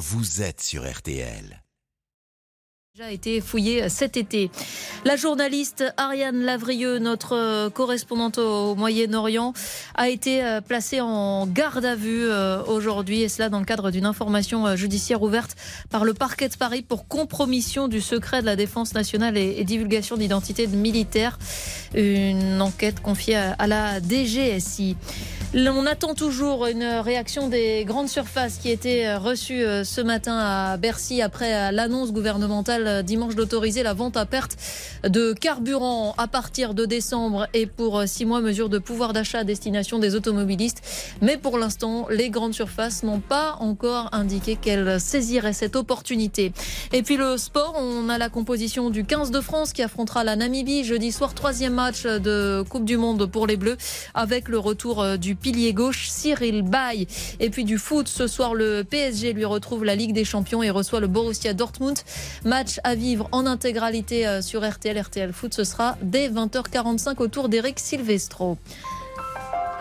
[0.00, 1.60] vous êtes sur RTL
[3.00, 4.50] a été fouillé cet été.
[5.06, 9.54] La journaliste Ariane Lavrieux, notre euh, correspondante au Moyen-Orient,
[9.94, 13.90] a été euh, placée en garde à vue euh, aujourd'hui et cela dans le cadre
[13.90, 15.56] d'une information judiciaire ouverte
[15.88, 20.16] par le parquet de Paris pour compromission du secret de la défense nationale et, divulgation
[20.16, 21.38] d'identité de militaires.
[21.94, 24.96] Une enquête confiée à la DGSI.
[25.52, 31.22] On attend toujours une réaction des grandes surfaces qui étaient reçues ce matin à Bercy
[31.22, 34.56] après l'annonce gouvernementale dimanche d'autoriser la vente à perte
[35.02, 39.44] de carburant à partir de décembre et pour six mois, mesure de pouvoir d'achat à
[39.44, 40.82] destination des automobilistes.
[41.20, 46.52] Mais pour l'instant, les grandes surfaces n'ont pas encore indiqué qu'elles saisiraient cette opportunité.
[46.92, 50.36] Et puis le sport, on a la composition du 15 de France qui affrontera la
[50.36, 53.78] Namibie jeudi soir, troisième match de Coupe du Monde pour les Bleus
[54.14, 57.06] avec le retour du pilier gauche Cyril Bay.
[57.40, 60.70] Et puis du foot, ce soir le PSG lui retrouve la Ligue des Champions et
[60.70, 61.98] reçoit le Borussia Dortmund.
[62.44, 64.98] Match à vivre en intégralité euh, sur RTL.
[65.00, 68.58] RTL Foot, ce sera dès 20h45 autour d'Eric Silvestro.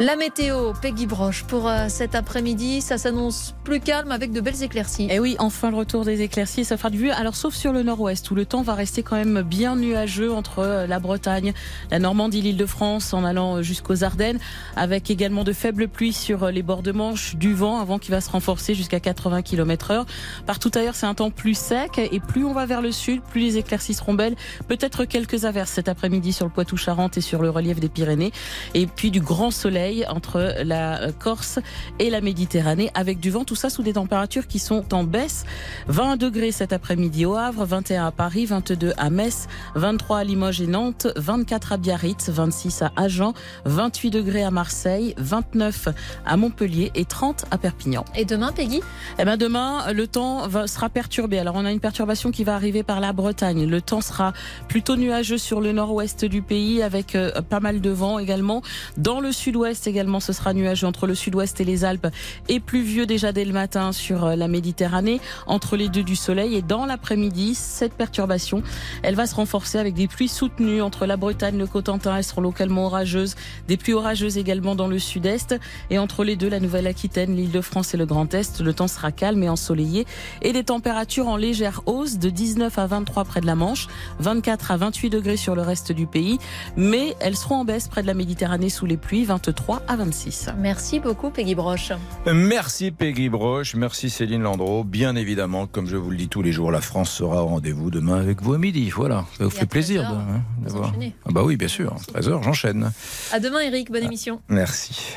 [0.01, 4.63] La météo, Peggy Broche, pour euh, cet après-midi, ça s'annonce plus calme avec de belles
[4.63, 5.07] éclaircies.
[5.07, 7.09] Et eh oui, enfin le retour des éclaircies, ça fera du vue.
[7.11, 10.59] Alors sauf sur le nord-ouest où le temps va rester quand même bien nuageux entre
[10.59, 11.51] euh, la Bretagne,
[11.91, 14.39] la Normandie, l'Île-de-France en allant euh, jusqu'aux Ardennes,
[14.77, 18.09] avec également de faibles pluies sur les bords de Manche, du vent, un vent qui
[18.09, 20.05] va se renforcer jusqu'à 80 km heure.
[20.45, 23.41] Partout ailleurs, c'est un temps plus sec et plus on va vers le sud, plus
[23.41, 24.37] les éclaircies seront belles.
[24.69, 28.31] Peut-être quelques averses cet après-midi sur le Poitou-Charentes et sur le relief des Pyrénées.
[28.75, 31.59] Et puis du grand soleil entre la Corse
[31.99, 35.45] et la Méditerranée avec du vent, tout ça sous des températures qui sont en baisse.
[35.87, 40.61] 20 degrés cet après-midi au Havre, 21 à Paris, 22 à Metz, 23 à Limoges
[40.61, 43.33] et Nantes, 24 à Biarritz, 26 à Agen,
[43.65, 45.89] 28 degrés à Marseille, 29
[46.25, 48.05] à Montpellier et 30 à Perpignan.
[48.15, 48.81] Et demain, Peggy?
[49.17, 51.39] Eh ben demain, le temps sera perturbé.
[51.39, 53.65] Alors on a une perturbation qui va arriver par la Bretagne.
[53.65, 54.33] Le temps sera
[54.67, 58.61] plutôt nuageux sur le nord-ouest du pays avec euh, pas mal de vent également.
[58.97, 62.07] Dans le sud-ouest, également, ce sera nuageux entre le sud-ouest et les Alpes
[62.47, 66.55] et pluvieux déjà dès le matin sur euh, la Méditerranée, entre les deux du soleil.
[66.55, 68.63] Et dans l'après-midi, cette perturbation,
[69.03, 72.41] elle va se renforcer avec des pluies soutenues entre la Bretagne, le Cotentin, elles seront
[72.41, 73.35] localement orageuses,
[73.67, 75.55] des pluies orageuses également dans le sud-est.
[75.89, 78.87] Et entre les deux, la Nouvelle-Aquitaine, l'île de France et le Grand Est, le temps
[78.87, 80.05] sera calme et ensoleillé.
[80.41, 83.87] Et des températures en légère hausse de 19 à 23 près de la Manche,
[84.19, 86.37] 24 à 28 degrés sur le reste du pays.
[86.75, 90.49] Mais elles seront en baisse près de la Méditerranée sous les pluies, 23 à 26.
[90.57, 91.91] Merci beaucoup Peggy Broche.
[92.25, 94.83] Merci Peggy Broche, merci Céline Landreau.
[94.83, 97.91] Bien évidemment, comme je vous le dis tous les jours, la France sera au rendez-vous
[97.91, 98.89] demain avec vous à midi.
[98.89, 100.93] Voilà, ça vous fait plaisir de, hein, voir.
[101.25, 102.91] Ah bah oui, bien sûr, 13h, j'enchaîne.
[103.31, 104.41] À demain Eric, bonne ah, émission.
[104.49, 105.13] Merci.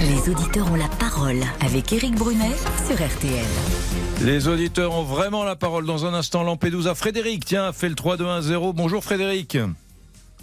[0.00, 2.56] Les auditeurs ont la parole avec Eric Brunet
[2.86, 3.46] sur RTL.
[4.22, 6.42] Les auditeurs ont vraiment la parole dans un instant.
[6.42, 6.94] Lampedusa.
[6.94, 8.72] Frédéric, tiens, fait le 3-2-1-0.
[8.74, 9.56] Bonjour Frédéric.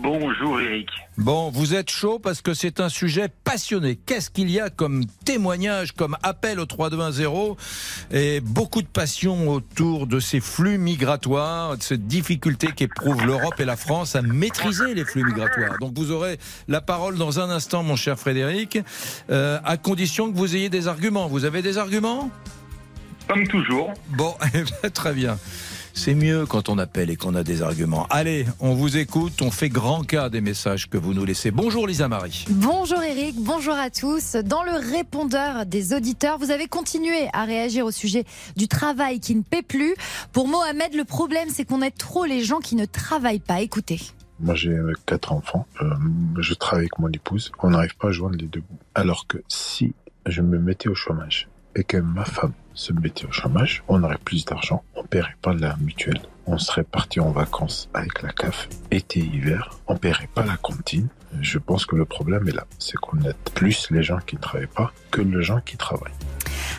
[0.02, 0.88] Bonjour Eric.
[1.18, 3.98] Bon, vous êtes chaud parce que c'est un sujet passionné.
[3.98, 7.28] Qu'est-ce qu'il y a comme témoignage, comme appel au 3210
[8.12, 13.66] et beaucoup de passion autour de ces flux migratoires, de cette difficulté qu'éprouvent l'Europe et
[13.66, 15.78] la France à maîtriser les flux migratoires?
[15.82, 16.40] Donc vous aurez
[16.70, 18.80] la parole dans un instant, mon cher Frédéric,
[19.30, 21.28] euh, à condition que vous ayez des arguments.
[21.28, 22.32] Vous avez des arguments?
[23.28, 23.94] Comme toujours.
[24.12, 24.34] Bon,
[24.84, 25.38] eh très bien.
[26.00, 28.08] C'est mieux quand on appelle et qu'on a des arguments.
[28.10, 31.52] Allez, on vous écoute, on fait grand cas des messages que vous nous laissez.
[31.52, 32.46] Bonjour Lisa Marie.
[32.50, 34.38] Bonjour Eric, bonjour à tous.
[34.38, 38.24] Dans le répondeur des auditeurs, vous avez continué à réagir au sujet
[38.56, 39.94] du travail qui ne paie plus.
[40.32, 43.60] Pour Mohamed, le problème c'est qu'on aide trop les gens qui ne travaillent pas.
[43.60, 44.00] Écoutez.
[44.40, 45.68] Moi, j'ai quatre enfants.
[45.82, 45.90] Euh,
[46.38, 47.52] je travaille avec mon épouse.
[47.62, 48.80] On n'arrive pas à joindre les deux bouts.
[48.96, 49.94] Alors que si
[50.26, 54.18] je me mettais au chômage et que ma femme se mettait au chômage, on aurait
[54.24, 58.70] plus d'argent, on paierait pas la mutuelle, on serait parti en vacances avec la CAF
[58.92, 61.10] été hiver, on paierait pas la cantine.
[61.42, 64.42] Je pense que le problème est là, c'est qu'on aide plus les gens qui ne
[64.42, 66.14] travaillent pas que les gens qui travaillent.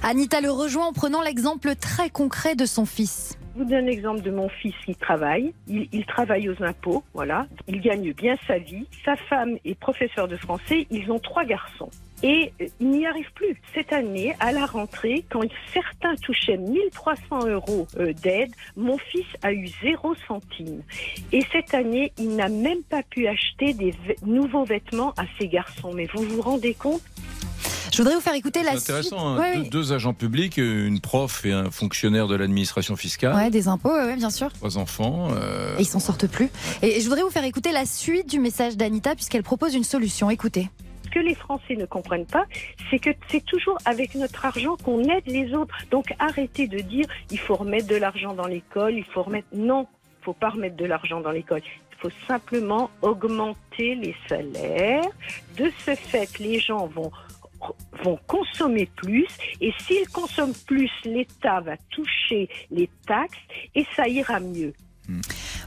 [0.02, 3.38] Anita le rejoint en prenant l'exemple très concret de son fils.
[3.54, 5.52] Je vous donne l'exemple de mon fils qui travaille.
[5.66, 7.46] Il, il, travaille aux impôts, voilà.
[7.66, 8.86] Il gagne bien sa vie.
[9.04, 10.86] Sa femme est professeure de français.
[10.90, 11.90] Ils ont trois garçons
[12.22, 13.60] et il n'y arrive plus.
[13.74, 15.42] Cette année, à la rentrée, quand
[15.72, 20.82] certains touchaient 1300 euros euh, d'aide, mon fils a eu zéro centime.
[21.32, 23.94] Et cette année, il n'a même pas pu acheter des
[24.24, 25.92] nouveaux vêtements à ses garçons.
[25.94, 27.02] Mais vous vous rendez compte?
[27.92, 28.90] Je voudrais vous faire écouter la suite.
[28.90, 29.36] intéressant.
[29.36, 29.62] Hein.
[29.70, 33.34] deux, agents publics, une prof et un fonctionnaire de l'administration fiscale.
[33.34, 34.52] Ouais, des impôts, oui, bien sûr.
[34.52, 35.28] Trois enfants.
[35.32, 36.50] Euh, et ils s'en sortent plus.
[36.82, 40.30] Et je voudrais vous faire écouter la suite du message d'Anita puisqu'elle propose une solution.
[40.30, 40.68] Écoutez.
[41.04, 42.44] ce que les Français ne comprennent pas,
[42.90, 45.74] c'est que c'est toujours avec notre argent qu'on aide les autres.
[45.90, 49.48] Donc arrêtez de dire il faut remettre de l'argent dans l'école, il faut remettre.
[49.54, 49.86] Non,
[50.20, 51.62] il faut pas remettre de l'argent dans l'école.
[51.92, 55.04] Il faut simplement augmenter les salaires.
[55.58, 57.10] De ce fait, les gens vont
[58.02, 59.26] vont consommer plus
[59.60, 63.38] et s'ils consomment plus, l'État va toucher les taxes
[63.74, 64.72] et ça ira mieux.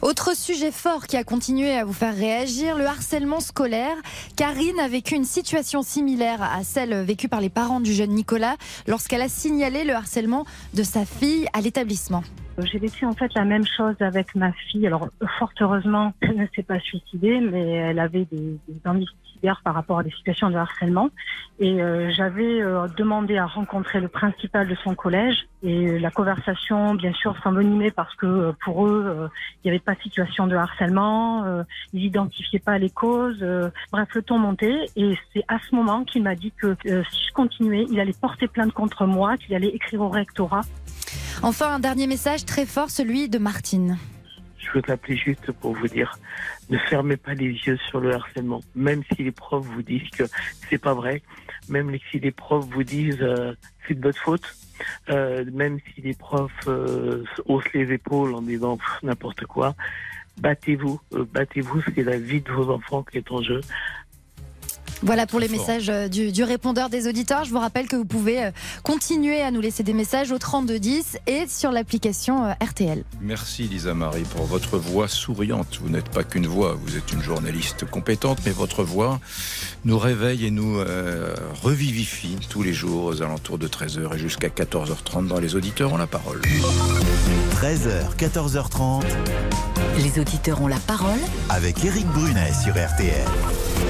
[0.02, 3.96] Autre sujet fort qui a continué à vous faire réagir, le harcèlement scolaire.
[4.36, 8.56] Karine a vécu une situation similaire à celle vécue par les parents du jeune Nicolas
[8.88, 12.24] lorsqu'elle a signalé le harcèlement de sa fille à l'établissement.
[12.60, 14.86] J'ai vécu en fait la même chose avec ma fille.
[14.86, 15.08] Alors
[15.40, 19.08] fort heureusement, elle ne s'est pas suicidée, mais elle avait des, des envies
[19.64, 21.10] par rapport à des situations de harcèlement.
[21.60, 25.48] Et euh, j'avais euh, demandé à rencontrer le principal de son collège.
[25.64, 29.30] Et la conversation, bien sûr, s'envenimait parce que euh, pour eux,
[29.64, 31.64] il n'y avait pas de situation de harcèlement,
[31.94, 33.44] ils n'identifiaient pas les causes.
[33.92, 34.86] bref, le ton montait.
[34.96, 38.48] Et c'est à ce moment qu'il m'a dit que si je continuais, il allait porter
[38.48, 40.62] plainte contre moi, qu'il allait écrire au rectorat.
[41.42, 43.98] Enfin, un dernier message très fort, celui de Martine.
[44.64, 46.18] Je veux t'appeler juste pour vous dire,
[46.70, 48.62] ne fermez pas les yeux sur le harcèlement.
[48.76, 50.24] Même si les profs vous disent que
[50.70, 51.22] c'est pas vrai,
[51.70, 53.54] même si les profs vous disent euh,
[53.88, 54.56] c'est de votre faute,
[55.10, 59.76] euh, même si les profs euh, haussent les épaules en disant n'importe quoi,
[60.38, 63.62] battez-vous, battez-vous, c'est la vie de vos enfants qui est en jeu.
[65.06, 67.44] Voilà pour les messages euh, du, répondeur des auditeurs.
[67.44, 68.52] Je vous rappelle que vous pouvez euh,
[68.84, 73.04] continuer à nous laisser des messages au 3210 et sur l'application euh, RTL.
[73.22, 75.80] Merci Lisa Marie pour votre voix souriante.
[75.82, 79.20] Vous n'êtes pas qu'une voix, vous êtes une journaliste compétente, mais votre voix
[79.84, 80.80] nous réveille et nous
[81.62, 85.98] revivifie tous les jours aux alentours de 13h et jusqu'à 14h30 dans Les auditeurs ont
[85.98, 86.40] la parole.
[87.62, 89.04] 13h, 14h30.
[89.98, 91.20] Les auditeurs ont la parole
[91.50, 93.28] avec Eric Brunet sur RTL.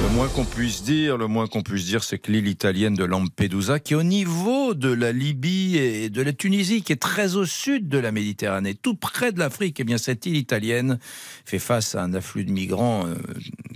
[0.01, 3.03] Le moins qu'on puisse dire, le moins qu'on puisse dire, c'est que l'île italienne de
[3.03, 7.35] Lampedusa, qui est au niveau de la Libye et de la Tunisie, qui est très
[7.35, 10.99] au sud de la Méditerranée, tout près de l'Afrique, eh bien cette île italienne
[11.45, 13.15] fait face à un afflux de migrants euh,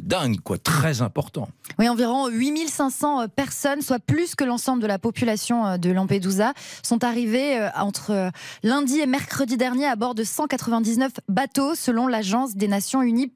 [0.01, 1.49] dingue, quoi, très important.
[1.79, 6.53] Oui, environ 8500 euh, personnes, soit plus que l'ensemble de la population euh, de Lampedusa,
[6.83, 8.31] sont arrivées entre
[8.63, 13.27] lundi et mercredi dernier à bord de 199 bateaux, selon l'agence des Nations Unies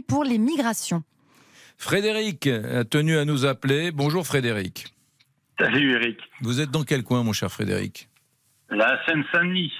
[0.00, 1.02] pour les migrations.
[1.80, 3.90] Frédéric a tenu à nous appeler.
[3.90, 4.88] Bonjour Frédéric.
[5.58, 6.18] Salut Eric.
[6.42, 8.10] Vous êtes dans quel coin, mon cher Frédéric?
[8.68, 9.72] La Seine-Saint-Denis.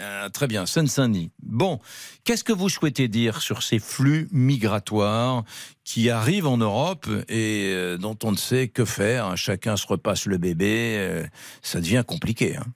[0.00, 1.32] Ah, très bien, Seine-Saint-Denis.
[1.42, 1.80] Bon,
[2.24, 5.42] qu'est-ce que vous souhaitez dire sur ces flux migratoires
[5.82, 10.26] qui arrivent en Europe et euh, dont on ne sait que faire Chacun se repasse
[10.26, 10.96] le bébé.
[10.96, 11.24] Euh,
[11.60, 12.56] ça devient compliqué.
[12.56, 12.66] Hein.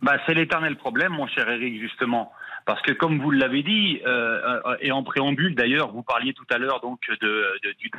[0.00, 2.30] bah, c'est l'éternel problème, mon cher Eric, justement.
[2.70, 6.46] Parce que comme vous l'avez dit, euh, euh, et en préambule d'ailleurs, vous parliez tout
[6.52, 7.44] à l'heure donc de,
[7.80, 7.90] du.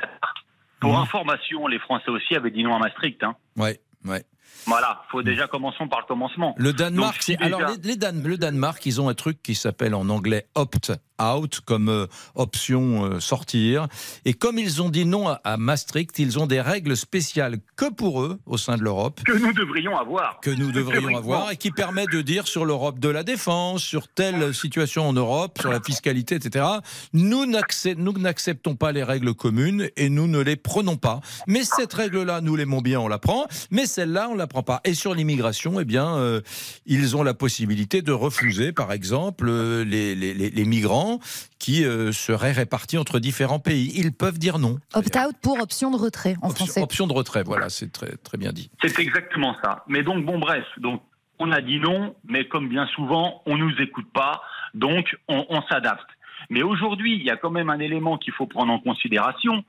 [0.80, 1.02] Pour mmh.
[1.02, 3.22] information, les Français aussi avaient dit non à Maastricht.
[3.22, 3.36] Hein.
[3.58, 4.22] Ouais, ouais.
[4.66, 6.54] Voilà, faut déjà commençons par le commencement.
[6.56, 8.22] Le Danemark, alors les, Dan...
[8.22, 10.92] le Danemark, ils ont un truc qui s'appelle en anglais opt
[11.22, 13.86] out comme euh, option euh, sortir.
[14.24, 18.22] Et comme ils ont dit non à, Maastricht, ils ont des règles spéciales que pour
[18.22, 19.20] eux au sein de l'Europe.
[19.24, 20.40] Que nous devrions avoir.
[20.40, 24.08] Que nous devrions avoir et qui permet de dire sur l'Europe de la défense, sur
[24.08, 26.64] telle situation en Europe, sur la fiscalité, etc.
[27.12, 31.20] Nous n'acceptons pas les règles communes et nous ne les prenons pas.
[31.46, 33.46] Mais cette règle-là, nous l'aimons bien, on la prend.
[33.70, 34.82] Mais celle-là, on la pas.
[34.84, 36.42] Et sur l'immigration, eh bien, euh,
[36.84, 41.20] ils ont la possibilité de refuser, par exemple, les, les, les migrants
[41.58, 43.92] qui euh, seraient répartis entre différents pays.
[43.94, 44.78] Ils peuvent dire non.
[44.94, 46.82] Opt-out pour option de retrait en option, français.
[46.82, 48.70] Option de retrait, voilà, c'est très, très bien dit.
[48.84, 49.84] C'est exactement ça.
[49.88, 51.02] Mais donc, bon, bref, donc,
[51.38, 54.42] on a dit non, mais comme bien souvent, on ne nous écoute pas,
[54.74, 56.06] donc on, on s'adapte.
[56.50, 59.64] Mais aujourd'hui, il y a quand même un élément qu'il faut prendre en considération.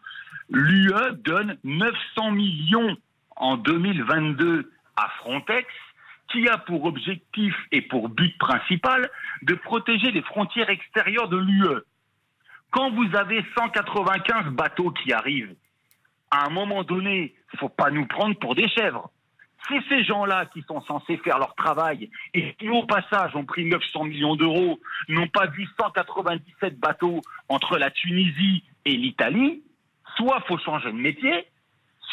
[0.49, 0.91] L'UE
[1.23, 2.97] donne 900 millions
[3.35, 5.67] en 2022 à Frontex
[6.31, 9.09] qui a pour objectif et pour but principal
[9.43, 11.81] de protéger les frontières extérieures de l'UE.
[12.71, 15.55] Quand vous avez 195 bateaux qui arrivent,
[16.31, 19.11] à un moment donné, il ne faut pas nous prendre pour des chèvres.
[19.67, 23.65] C'est ces gens-là qui sont censés faire leur travail et qui, au passage, ont pris
[23.65, 29.63] 900 millions d'euros, n'ont pas vu 197 bateaux entre la Tunisie et l'Italie,
[30.17, 31.47] soit faut changer de métier,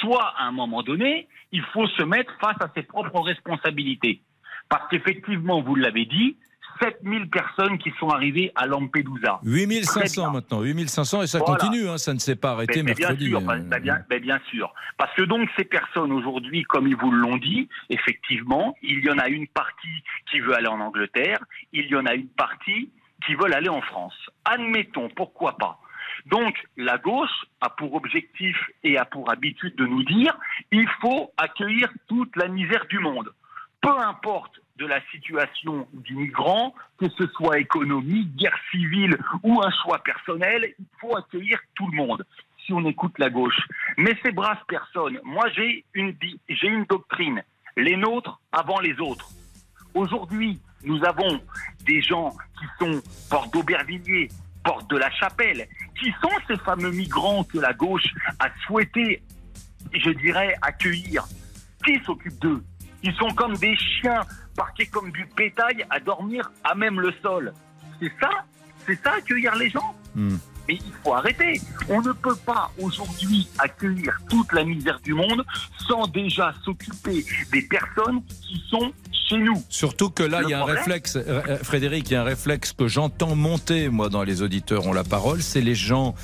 [0.00, 4.23] soit à un moment donné, il faut se mettre face à ses propres responsabilités.
[4.69, 6.37] Parce qu'effectivement, vous l'avez dit,
[6.80, 9.40] 7000 personnes qui sont arrivées à Lampedusa.
[9.45, 13.28] 8500 maintenant, 8500 et ça continue, hein, ça ne s'est pas arrêté mais, mercredi.
[13.28, 13.61] Bien sûr, hein.
[13.66, 14.73] bah, bien, bien, sûr.
[14.97, 19.19] Parce que donc ces personnes aujourd'hui, comme ils vous l'ont dit, effectivement, il y en
[19.19, 21.38] a une partie qui veut aller en Angleterre,
[21.73, 22.90] il y en a une partie
[23.26, 24.14] qui veut aller en France.
[24.45, 25.78] Admettons, pourquoi pas.
[26.27, 30.37] Donc la gauche a pour objectif et a pour habitude de nous dire
[30.71, 33.33] il faut accueillir toute la misère du monde.
[33.81, 39.71] Peu importe de la situation du migrant, que ce soit économique, guerre civile ou un
[39.83, 42.25] choix personnel, il faut accueillir tout le monde
[42.65, 43.61] si on écoute la gauche.
[43.97, 46.15] Mais ces braves personnes, moi j'ai une,
[46.49, 47.43] j'ai une doctrine,
[47.77, 49.29] les nôtres avant les autres.
[49.95, 51.41] Aujourd'hui, nous avons
[51.85, 54.29] des gens qui sont porte d'Aubervilliers,
[54.62, 55.67] porte de la Chapelle,
[55.99, 58.07] qui sont ces fameux migrants que la gauche
[58.38, 59.23] a souhaité,
[59.93, 61.25] je dirais, accueillir?
[61.85, 62.62] Qui s'occupe d'eux?
[63.02, 64.21] Ils sont comme des chiens
[64.57, 67.52] parqués comme du bétail à dormir à même le sol.
[68.00, 68.31] C'est ça
[68.87, 69.95] C'est ça accueillir les gens?
[70.14, 70.37] Hmm.
[70.69, 71.61] Mais il faut arrêter.
[71.88, 75.45] On ne peut pas aujourd'hui accueillir toute la misère du monde
[75.88, 78.93] sans déjà s'occuper des personnes qui sont
[79.30, 79.62] chez nous.
[79.68, 82.25] Surtout que là, il y a un réflexe, euh, euh, Frédéric, il y a un
[82.25, 86.14] réflexe que j'entends monter, moi, dans les auditeurs ont la parole, c'est les gens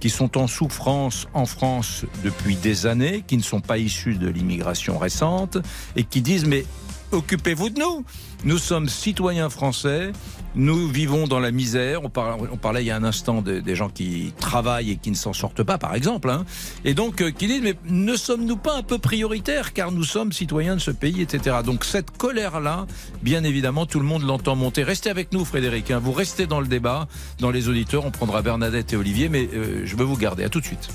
[0.00, 4.28] qui sont en souffrance en France depuis des années, qui ne sont pas issus de
[4.28, 5.58] l'immigration récente,
[5.96, 6.64] et qui disent, mais
[7.12, 8.04] occupez-vous de nous.
[8.44, 10.12] Nous sommes citoyens français,
[10.54, 12.04] nous vivons dans la misère.
[12.04, 14.96] On parlait, on parlait il y a un instant de- des gens qui travaillent et
[14.96, 16.30] qui ne s'en sortent pas, par exemple.
[16.30, 16.44] hein.
[16.84, 20.32] Et donc, euh, qui disent, mais ne sommes-nous pas un peu prioritaires car nous sommes
[20.32, 21.56] citoyens de ce pays, etc.
[21.64, 22.86] Donc cette colère-là,
[23.22, 24.82] bien évidemment, tout le monde l'entend monter.
[24.84, 25.90] Restez avec nous, Frédéric.
[25.90, 26.00] hein.
[26.02, 27.08] Vous restez dans le débat,
[27.40, 28.04] dans les auditeurs.
[28.06, 30.44] On prendra Bernadette et Olivier, mais euh, je veux vous garder.
[30.44, 30.88] À tout de suite.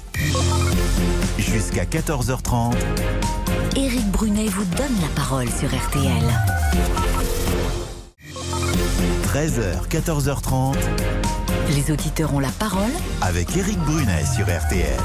[1.38, 2.76] Jusqu'à 14h30.
[3.76, 7.09] Éric Brunet vous donne la parole sur RTL.
[9.34, 10.76] 13h, 14h30.
[11.76, 12.90] Les auditeurs ont la parole
[13.22, 14.98] Avec Éric Brunet sur RTL.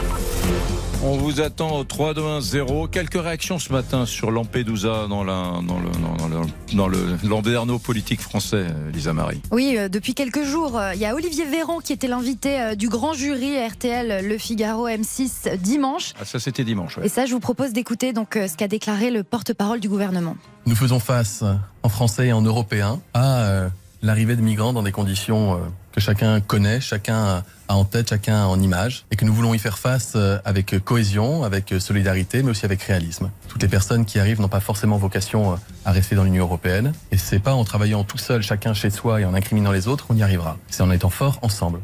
[1.03, 2.89] On vous attend au 3 2 1 0.
[2.89, 7.79] Quelques réactions ce matin sur Lampedusa dans, la, dans le dans le, dans le landerneau
[7.79, 8.65] politique français,
[8.95, 9.43] Lisa Marie.
[9.51, 12.75] Oui, euh, depuis quelques jours, euh, il y a Olivier Véran qui était l'invité euh,
[12.75, 16.15] du grand jury RTL Le Figaro M6 dimanche.
[16.19, 16.97] Ah, ça c'était dimanche.
[16.97, 17.05] ouais.
[17.07, 20.37] Et ça, je vous propose d'écouter donc euh, ce qu'a déclaré le porte-parole du gouvernement.
[20.65, 21.45] Nous faisons face,
[21.83, 23.69] en français et en européen, à euh,
[24.05, 25.59] l'arrivée de migrants dans des conditions euh,
[25.93, 29.59] que chacun connaît, chacun a en tête, chacun en image, et que nous voulons y
[29.59, 33.31] faire face euh, avec cohésion, avec solidarité, mais aussi avec réalisme.
[33.49, 35.57] Toutes les personnes qui arrivent n'ont pas forcément vocation euh,
[35.87, 39.23] à rester dans l'Union européenne, et c'est pas en travaillant tout seul, chacun chez soi,
[39.23, 40.59] et en incriminant les autres qu'on y arrivera.
[40.69, 41.81] C'est en étant fort ensemble.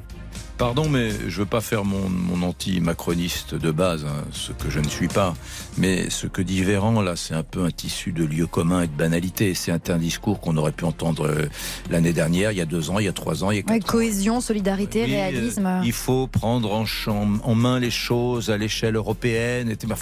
[0.61, 4.79] Pardon, mais je veux pas faire mon, mon anti-macroniste de base, hein, ce que je
[4.79, 5.33] ne suis pas.
[5.79, 8.87] Mais ce que dit Véran, là, c'est un peu un tissu de lieu commun et
[8.87, 9.55] de banalité.
[9.55, 11.47] C'est un, un discours qu'on aurait pu entendre euh,
[11.89, 13.63] l'année dernière, il y a deux ans, il y a trois ans, il y a
[13.63, 15.65] quatre Ouais, cohésion, solidarité, Oui, réalisme.
[15.65, 19.75] euh, il faut prendre en, main les choses à l'échelle européenne.
[19.87, 19.97] Bah,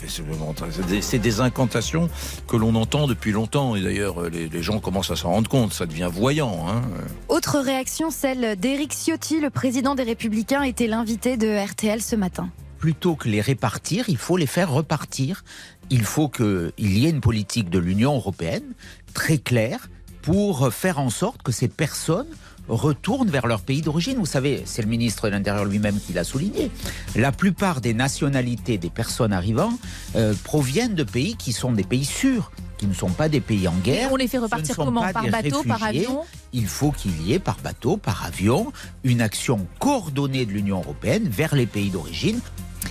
[1.01, 2.11] c'est des- incantations
[2.49, 3.77] que l'on entend depuis longtemps.
[3.77, 5.73] Et d'ailleurs, euh, les, les gens commencent à s'en rendre compte.
[5.73, 6.67] Ça devient voyant.
[6.69, 6.83] Hein.
[7.29, 12.51] Autre réaction, celle d'Éric Ciotti, le président des Républicains, était l'invité de RTL ce matin.
[12.79, 15.45] plutôt que les répartir, il faut les faire repartir.
[15.91, 18.75] Il faut qu'il y ait une politique de l'Union européenne
[19.15, 19.89] très claire
[20.23, 22.29] pour faire en sorte que ces personnes
[22.69, 24.19] retournent vers leur pays d'origine.
[24.19, 26.71] Vous savez, c'est le ministre de l'Intérieur lui-même qui l'a souligné.
[27.17, 29.73] La plupart des nationalités des personnes arrivant
[30.17, 33.69] euh, proviennent de pays qui sont des pays sûrs, qui ne sont pas des pays
[33.69, 34.11] en guerre.
[34.13, 37.59] on les fait repartir comment Par bateau, par avion Il faut qu'il y ait par
[37.59, 38.73] bateau, par avion,
[39.05, 42.41] une action coordonnée de l'Union européenne vers les pays d'origine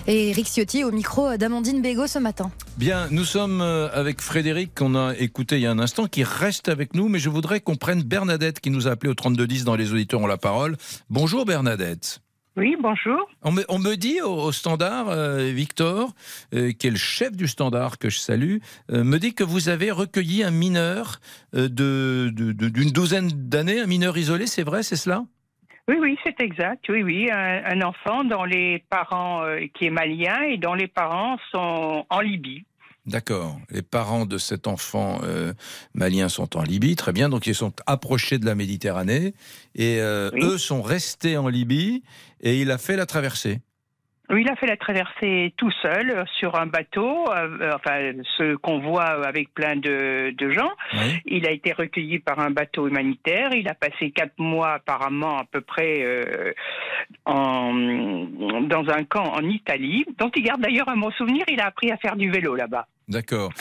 [0.06, 2.52] Et Éric Ciotti au micro d'Amandine Bégaud ce matin.
[2.78, 6.24] Bien, nous sommes euh, avec Frédéric, qu'on a écouté il y a un instant, qui
[6.24, 9.64] reste avec nous, mais je voudrais qu'on prenne Bernadette, qui nous a appelé au 3210
[9.64, 10.78] dans Les Auditeurs ont la parole.
[11.10, 12.22] Bonjour Bernadette.
[12.58, 13.30] Oui, bonjour.
[13.44, 16.10] On me, on me dit au, au standard, euh, Victor,
[16.56, 18.58] euh, qui est le chef du standard que je salue,
[18.92, 21.20] euh, me dit que vous avez recueilli un mineur
[21.54, 25.24] de- de- de- d'une douzaine d'années, un mineur isolé, c'est vrai, c'est cela?
[25.88, 26.84] Oui, oui, c'est exact.
[26.90, 29.44] Oui, oui, un, un enfant dont les parents,
[29.76, 32.66] qui est malien et dont les parents sont en Libye.
[33.08, 33.58] D'accord.
[33.72, 35.54] Les parents de cet enfant euh,
[35.94, 37.30] malien sont en Libye, très bien.
[37.30, 39.34] Donc ils sont approchés de la Méditerranée
[39.76, 42.04] et euh, eux sont restés en Libye
[42.42, 43.62] et il a fait la traversée.
[44.30, 48.56] Oui, il a fait la traversée tout seul euh, sur un bateau, euh, enfin ce
[48.58, 50.70] qu'on voit avec plein de, de gens.
[51.26, 53.52] Il a été recueilli par un bateau humanitaire.
[53.54, 56.52] Il a passé quatre mois apparemment à peu près euh,
[57.24, 57.74] en,
[58.64, 61.46] dans un camp en Italie, dont il garde d'ailleurs un bon souvenir.
[61.48, 62.86] Il a appris à faire du vélo là-bas.
[63.08, 63.52] D'accord.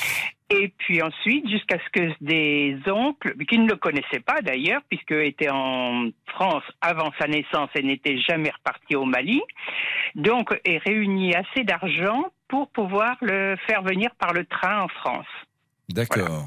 [0.48, 5.10] Et puis ensuite, jusqu'à ce que des oncles, qui ne le connaissaient pas d'ailleurs, puisque
[5.10, 9.42] était en France avant sa naissance et n'était jamais reparti au Mali,
[10.14, 15.26] donc aient réuni assez d'argent pour pouvoir le faire venir par le train en France.
[15.88, 16.44] D'accord.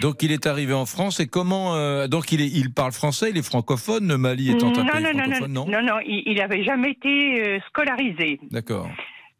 [0.00, 3.30] Donc il est arrivé en France et comment euh, donc il, est, il parle français,
[3.30, 6.00] il est francophone, le Mali étant un non, pays non, non, francophone, non, non, non,
[6.06, 8.38] il n'avait jamais été euh, scolarisé.
[8.50, 8.88] D'accord.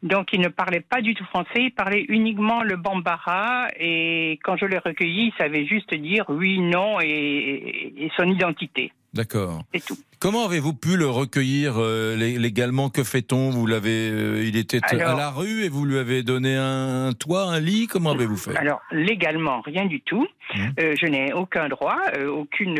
[0.01, 4.55] Donc il ne parlait pas du tout français, il parlait uniquement le bambara et quand
[4.55, 8.93] je l'ai recueilli, il savait juste dire oui, non et, et son identité.
[9.13, 9.63] D'accord.
[9.73, 9.97] C'est tout.
[10.19, 12.89] Comment avez-vous pu le recueillir euh, lé- légalement?
[12.89, 13.51] Que fait-on?
[13.51, 17.13] Vous l'avez, euh, il était à la rue et vous lui avez donné un, un
[17.13, 17.87] toit, un lit?
[17.87, 18.55] Comment avez-vous fait?
[18.57, 20.27] Alors légalement, rien du tout.
[20.53, 20.59] Mmh.
[20.79, 21.97] Euh, je n'ai aucun droit,
[22.27, 22.77] aucune,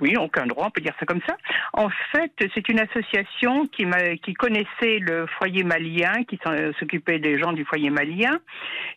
[0.00, 1.36] oui, aucun droit, on peut dire ça comme ça.
[1.72, 3.86] En fait, c'est une association qui,
[4.22, 6.38] qui connaissait le foyer malien, qui
[6.78, 8.36] s'occupait des gens du foyer malien,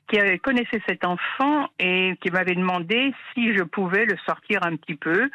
[0.10, 4.96] qui connaissait cet enfant et qui m'avait demandé si je pouvais le sortir un petit
[4.96, 5.30] peu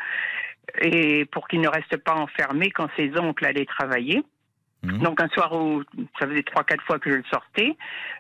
[0.81, 4.23] et pour qu'il ne reste pas enfermé quand ses oncles allaient travailler.
[4.99, 5.83] Donc un soir où
[6.21, 7.75] ça faisait trois quatre fois que je le sortais,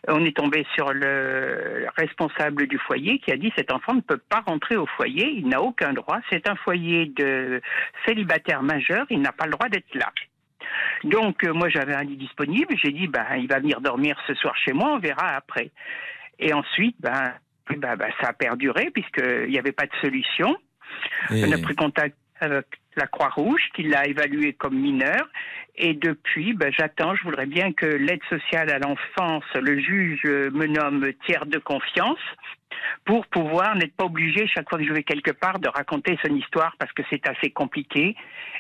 [0.08, 4.16] on est tombé sur le responsable du foyer qui a dit cet enfant ne peut
[4.30, 7.60] pas rentrer au foyer, il n'a aucun droit, c'est un foyer de
[8.06, 10.10] célibataire majeur, il n'a pas le droit d'être là.
[11.04, 14.32] Donc euh, moi j'avais un lit disponible, j'ai dit ben il va venir dormir ce
[14.32, 15.70] soir chez moi, on verra après.
[16.38, 17.34] Et ensuite ben,
[17.76, 20.56] ben, ben, ça a perduré puisqu'il n'y avait pas de solution.
[21.30, 25.28] Et- On a pris contact avec la Croix-Rouge qui l'a évalué comme mineur.
[25.76, 30.50] Et depuis, ben, j'attends, je voudrais bien que l'aide sociale à l'enfance, le juge euh,
[30.52, 32.18] me nomme tiers de confiance
[33.04, 36.34] pour pouvoir n'être pas obligé chaque fois que je vais quelque part de raconter son
[36.34, 38.14] histoire parce que c'est assez compliqué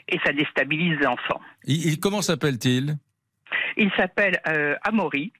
[0.08, 1.40] et ça déstabilise l'enfant.
[1.64, 2.96] il, Comment s'appelle-t-il?
[3.76, 5.32] Il s'appelle euh, Amaury.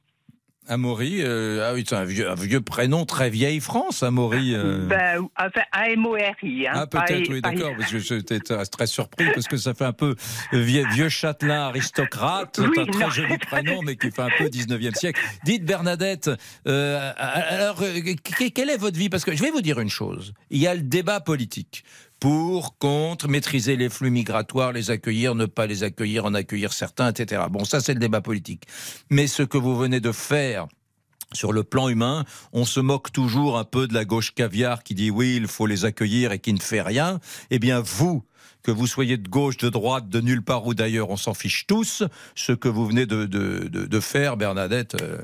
[0.68, 1.20] Amaury.
[1.22, 4.54] euh, ah oui, c'est un vieux, un vieux prénom très vieille France, Amaury.
[4.54, 4.86] euh.
[4.86, 6.66] Ben, enfin, A-M-O-R-I.
[6.66, 9.92] Hein, Ah peut-être oui d'accord parce que j'étais très surpris parce que ça fait un
[9.92, 10.14] peu
[10.52, 14.94] vieux, vieux châtelain aristocrate c'est un très joli prénom mais qui fait un peu 19e
[14.96, 16.30] siècle dites Bernadette
[16.66, 19.08] euh, alors euh, que- quelle est votre vie?
[19.08, 21.84] Parce que je vais vous dire une chose il y a le débat politique
[22.24, 27.10] pour, contre, maîtriser les flux migratoires, les accueillir, ne pas les accueillir, en accueillir certains,
[27.10, 27.42] etc.
[27.50, 28.62] Bon, ça c'est le débat politique.
[29.10, 30.66] Mais ce que vous venez de faire
[31.34, 34.94] sur le plan humain, on se moque toujours un peu de la gauche caviar qui
[34.94, 37.20] dit oui, il faut les accueillir et qui ne fait rien.
[37.50, 38.24] Eh bien, vous,
[38.62, 41.66] que vous soyez de gauche, de droite, de nulle part ou d'ailleurs, on s'en fiche
[41.66, 42.04] tous.
[42.34, 44.96] Ce que vous venez de, faire, Bernadette.
[45.02, 45.18] euh,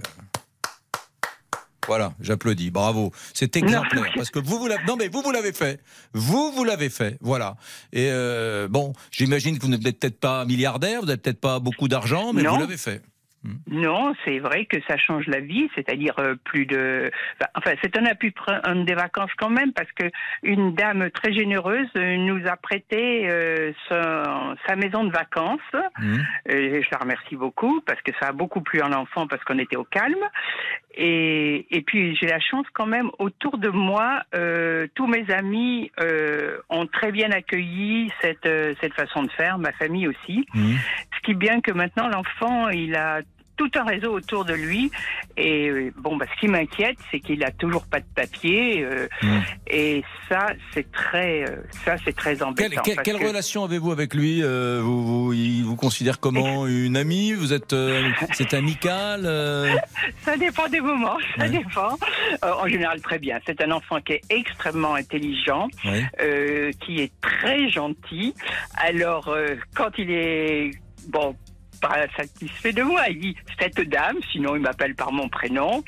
[1.90, 3.11] Voilà, j'applaudis, bravo.
[3.35, 4.85] C'est exemplaire parce que vous vous l'avez.
[4.87, 5.81] Non mais vous vous l'avez fait.
[6.14, 7.18] Vous vous l'avez fait.
[7.20, 7.57] Voilà.
[7.92, 11.88] Et euh, bon, j'imagine que vous n'êtes peut-être pas milliardaire, vous n'avez peut-être pas beaucoup
[11.88, 12.55] d'argent, mais Non.
[12.55, 13.03] vous l'avez fait.
[13.70, 17.11] Non, c'est vrai que ça change la vie, c'est-à-dire euh, plus de.
[17.55, 20.05] Enfin, c'est un appui pr- un des vacances quand même, parce que
[20.42, 25.59] une dame très généreuse euh, nous a prêté euh, son- sa maison de vacances.
[26.50, 29.59] Et je la remercie beaucoup parce que ça a beaucoup plu à l'enfant parce qu'on
[29.59, 30.22] était au calme.
[30.94, 35.90] Et, et puis j'ai la chance quand même autour de moi, euh, tous mes amis
[36.03, 40.46] euh, ont très bien accueilli cette euh, cette façon de faire, ma famille aussi.
[40.55, 43.20] Ce qui est bien que maintenant l'enfant il a
[43.61, 44.90] tout un réseau autour de lui
[45.37, 49.07] et euh, bon bah ce qui m'inquiète c'est qu'il a toujours pas de papier euh,
[49.70, 52.81] et ça c'est très euh, ça c'est très embêtant.
[52.83, 56.66] quelle- parce quelle que- relation avez-vous avec lui Euh, vous, vous, Il vous considère comment
[56.87, 59.68] Une amie Vous êtes euh, C'est amical euh
[60.25, 61.51] Ça dépend des moments, ça Ouais.
[61.51, 61.99] dépend.
[62.44, 63.38] Euh, en général, très bien.
[63.46, 66.05] C'est un enfant qui est extrêmement intelligent, Ouais.
[66.20, 68.35] euh, qui est très gentil.
[68.77, 70.70] Alors, euh, quand il est
[71.09, 71.37] bon,
[71.80, 75.82] pas satisfait de moi, il dit cette dame, sinon il m'appelle par mon prénom.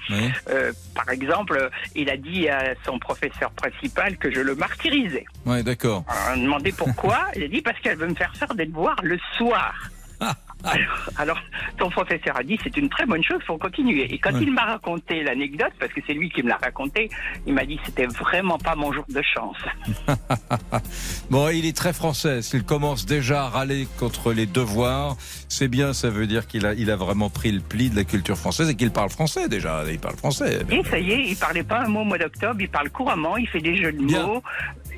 [0.49, 5.25] Euh, par exemple, il a dit à son professeur principal que je le martyrisais.
[5.47, 6.05] Ouais, d'accord.
[6.09, 7.19] On a demandé pourquoi.
[7.37, 9.75] Il a dit parce qu'elle veut me faire faire des devoirs le soir.
[10.65, 11.39] Alors, alors,
[11.79, 14.13] ton professeur a dit c'est une très bonne chose, faut continuer.
[14.13, 14.43] Et quand Ouais.
[14.43, 17.11] il m'a raconté l'anecdote, parce que c'est lui qui me l'a raconté,
[17.47, 19.57] il m'a dit c'était vraiment pas mon jour de chance.
[21.31, 22.43] Bon, il est très français.
[22.43, 25.17] S'il commence déjà à râler contre les devoirs,
[25.49, 28.05] c'est bien, ça veut dire qu'il a, il a vraiment pris le pli de la
[28.05, 29.83] culture française et qu'il parle français déjà.
[29.91, 30.61] Il parle français.
[30.71, 33.37] Et ça y est, il parlait pas un mot au mois d'octobre, il parle couramment,
[33.37, 34.43] il fait des jeux de mots,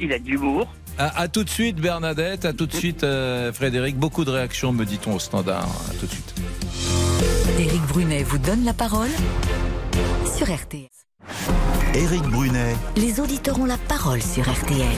[0.00, 0.66] il a de l'humour.
[0.98, 2.44] À, à tout de suite, Bernadette.
[2.44, 3.96] À tout de suite, euh, Frédéric.
[3.98, 5.68] Beaucoup de réactions, me dit-on au standard.
[5.90, 6.35] À tout de suite.
[7.59, 9.11] Éric Brunet vous donne la parole
[10.37, 10.88] sur RTL.
[11.94, 14.88] Éric Brunet, Les auditeurs ont la parole sur RTL.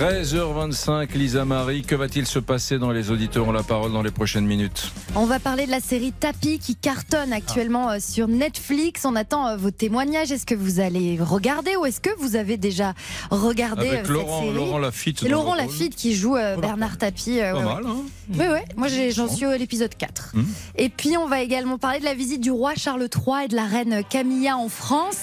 [0.00, 1.80] 13h25, Lisa Marie.
[1.80, 5.24] Que va-t-il se passer dans les auditeurs ont la parole dans les prochaines minutes On
[5.24, 9.06] va parler de la série Tapi qui cartonne actuellement euh, sur Netflix.
[9.06, 10.30] On attend euh, vos témoignages.
[10.32, 12.92] Est-ce que vous allez regarder ou est-ce que vous avez déjà
[13.30, 15.54] regardé Avec euh, Laurent- série Laurent Lafitte Et Laurent.
[15.54, 17.40] Lafitte qui joue euh, Bernard Tapie.
[17.40, 17.90] euh, Pas ouais, mal, ouais.
[17.90, 18.02] hein
[18.34, 18.64] Oui, ouais.
[18.76, 20.34] Moi, j'ai- j'en suis à l'épisode 4.
[20.76, 23.56] Et puis, on va également parler de la visite du roi Charles III et de
[23.56, 25.16] la reine Camilla en France.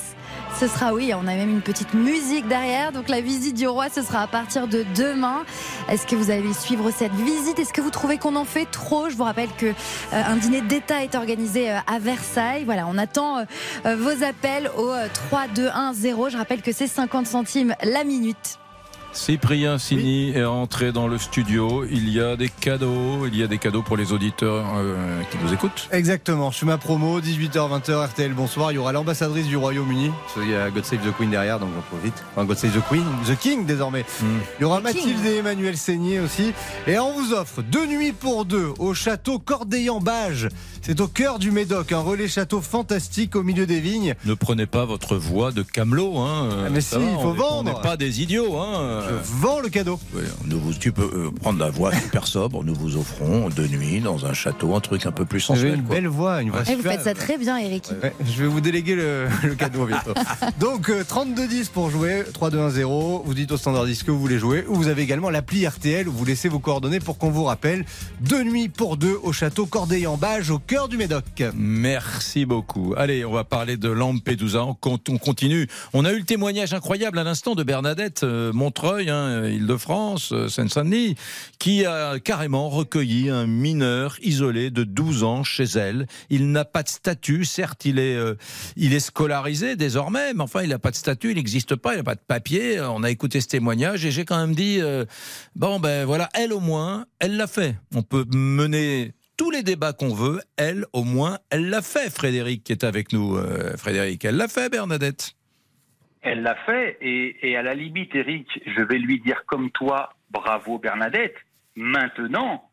[0.59, 2.91] Ce sera, oui, on a même une petite musique derrière.
[2.91, 5.43] Donc la visite du roi, ce sera à partir de demain.
[5.89, 7.59] Est-ce que vous allez suivre cette visite?
[7.59, 9.09] Est-ce que vous trouvez qu'on en fait trop?
[9.09, 9.73] Je vous rappelle que euh,
[10.11, 12.63] un dîner d'État est organisé euh, à Versailles.
[12.65, 14.91] Voilà, on attend euh, vos appels au
[15.29, 16.29] 3 2 1 0.
[16.29, 18.59] Je rappelle que c'est 50 centimes la minute.
[19.13, 21.85] Cyprien Sini est entré dans le studio.
[21.89, 23.25] Il y a des cadeaux.
[23.27, 25.87] Il y a des cadeaux pour les auditeurs euh, qui nous écoutent.
[25.91, 26.49] Exactement.
[26.51, 27.21] Je fais ma promo.
[27.21, 28.71] 18h, 20h, RTL, bonsoir.
[28.71, 30.11] Il y aura l'ambassadrice du Royaume-Uni.
[30.37, 32.23] Il y a God Save the Queen derrière, donc j'en profite.
[32.35, 34.03] Enfin, God Save the Queen, The King désormais.
[34.21, 34.25] Hmm.
[34.59, 36.51] Il y aura Mathilde et Emmanuel Seigné aussi.
[36.87, 40.49] Et on vous offre deux nuits pour deux au château Cordeillan-Bage.
[40.81, 44.15] C'est au cœur du Médoc, un relais château fantastique au milieu des vignes.
[44.25, 46.17] Ne prenez pas votre voix de camelot.
[46.17, 46.49] Hein.
[46.65, 47.71] Ah, mais Ça si, va, il faut on est- vendre.
[47.71, 48.57] On n'est pas des idiots.
[48.59, 49.02] Hein.
[49.09, 49.99] Je vends le cadeau.
[50.13, 52.63] Oui, nous vous- tu peux euh, prendre la voix super sobre.
[52.63, 55.75] Nous vous offrons deux nuits dans un château, un truc un peu plus Vous sensuel.
[55.75, 55.95] une quoi.
[55.95, 56.91] belle voix, une voix vous super.
[56.93, 57.89] faites ça très bien, Eric.
[58.01, 60.13] Ouais, je vais vous déléguer le, le cadeau bientôt.
[60.59, 63.21] Donc euh, 32-10 pour jouer, 3-2-1-0.
[63.25, 64.65] Vous dites au standard 10 que vous voulez jouer.
[64.67, 67.85] Ou vous avez également l'appli RTL où vous laissez vos coordonnées pour qu'on vous rappelle.
[68.21, 71.23] Deux nuits pour deux au château Cordeillan-Bage au cœur du Médoc.
[71.55, 72.93] Merci beaucoup.
[72.97, 74.63] Allez, on va parler de Lampedusa.
[74.65, 75.67] On, con- on continue.
[75.93, 78.51] On a eu le témoignage incroyable à l'instant de Bernadette euh,
[78.93, 81.15] Montreuil, hein, Île-de-France, euh, Seine-Saint-Denis,
[81.57, 86.05] qui a carrément recueilli un mineur isolé de 12 ans chez elle.
[86.29, 87.43] Il n'a pas de statut.
[87.43, 88.35] Certes, il est, euh,
[88.75, 91.97] il est scolarisé désormais, mais enfin, il n'a pas de statut, il n'existe pas, il
[91.97, 92.79] n'a pas de papier.
[92.81, 95.05] On a écouté ce témoignage et j'ai quand même dit, euh,
[95.55, 97.75] bon, ben voilà, elle au moins, elle l'a fait.
[97.95, 102.63] On peut mener tous les débats qu'on veut, elle, au moins, elle l'a fait, Frédéric,
[102.63, 103.37] qui est avec nous.
[103.37, 105.33] euh, Frédéric, elle l'a fait, Bernadette.
[106.23, 110.13] Elle l'a fait, et, et à la limite, Eric, je vais lui dire comme toi,
[110.31, 111.35] bravo Bernadette.
[111.75, 112.69] Maintenant,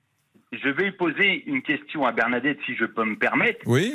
[0.53, 3.61] je vais poser une question à Bernadette, si je peux me permettre.
[3.67, 3.95] Oui.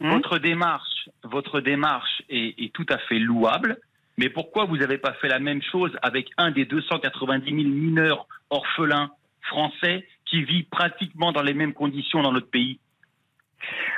[0.00, 3.78] Votre démarche, votre démarche est, est tout à fait louable,
[4.16, 8.26] mais pourquoi vous n'avez pas fait la même chose avec un des 290 000 mineurs
[8.48, 9.10] orphelins
[9.42, 12.78] français qui vit pratiquement dans les mêmes conditions dans notre pays?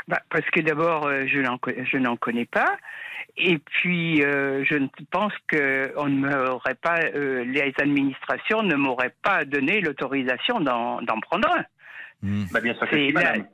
[0.08, 2.76] Bah, parce que d'abord, euh, je n'en co- je n'en connais pas.
[3.36, 8.74] Et puis, euh, je ne pense que on ne m'aurait pas, euh, les administrations ne
[8.74, 11.64] m'auraient pas donné l'autorisation d'en prendre un.
[12.52, 13.46] Bah, bien sûr que C'est si, là- madame.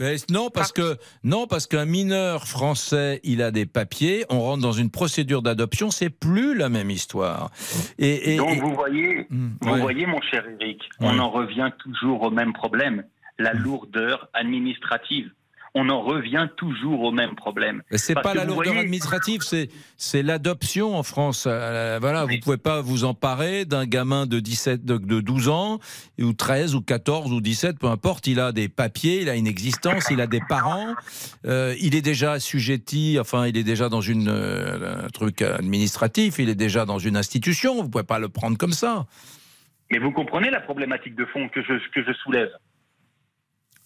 [0.00, 4.24] Mais non, parce que non, parce qu'un mineur français, il a des papiers.
[4.28, 7.50] On rentre dans une procédure d'adoption, c'est plus la même histoire.
[7.98, 9.80] Et, et- Donc et- vous voyez, vous ouais.
[9.80, 11.08] voyez mon cher Eric, Ouais.
[11.12, 13.04] on en revient toujours au même problème,
[13.38, 15.30] la lourdeur administrative.
[15.76, 17.82] On en revient toujours au même problème.
[17.90, 19.40] C'est pas la lourdeur voyez- administrative,
[19.96, 21.46] c'est l'adoption en France.
[21.48, 25.80] Euh, voilà, vous pouvez pas vous emparer d'un gamin de 17 de, de 12 ans
[26.20, 29.48] ou 13 ou 14 ou 17, peu importe, il a des papiers, il a une
[29.48, 30.94] existence, il a des parents,
[31.44, 36.38] euh, il est déjà assujetti, enfin, il est déjà dans une euh, un truc administratif,
[36.38, 39.06] il est déjà dans une institution, vous pouvez pas le prendre comme ça.
[39.90, 42.50] Mais vous comprenez la problématique de fond que je, que je soulève?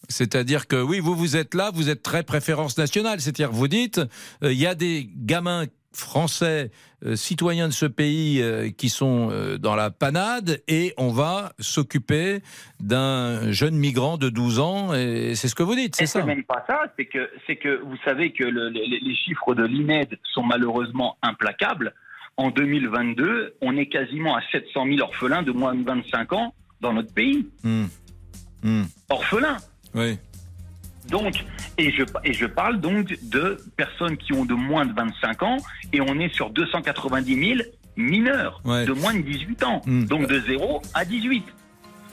[0.08, 3.20] C'est-à-dire que oui, vous vous êtes là, vous êtes très préférence nationale.
[3.20, 3.98] C'est-à-dire, vous dites,
[4.42, 6.70] euh, il y a des gamins français,
[7.04, 11.52] euh, citoyens de ce pays, euh, qui sont euh, dans la panade, et on va
[11.58, 12.40] s'occuper
[12.78, 16.44] d'un jeune migrant de 12 ans, et c'est ce que vous dites, c'est ça même
[16.44, 20.18] pas ça, c'est que, c'est que vous savez que le- les, les chiffres de l'INED
[20.34, 21.94] sont malheureusement implacables.
[22.36, 26.92] En 2022, on est quasiment à 700 000 orphelins de moins de 25 ans dans
[26.92, 27.48] notre pays.
[27.64, 27.86] Hmm.
[28.62, 28.84] Hmm.
[29.08, 29.56] Orphelins
[29.98, 30.18] Oui.
[31.10, 31.44] Donc,
[31.78, 35.56] et je, et je parle donc de personnes qui ont de moins de 25 ans,
[35.92, 38.84] et on est sur 290 000 mineurs Ouais.
[38.84, 40.04] de moins de 18 ans, Hmm.
[40.04, 41.44] donc de 0 à 18.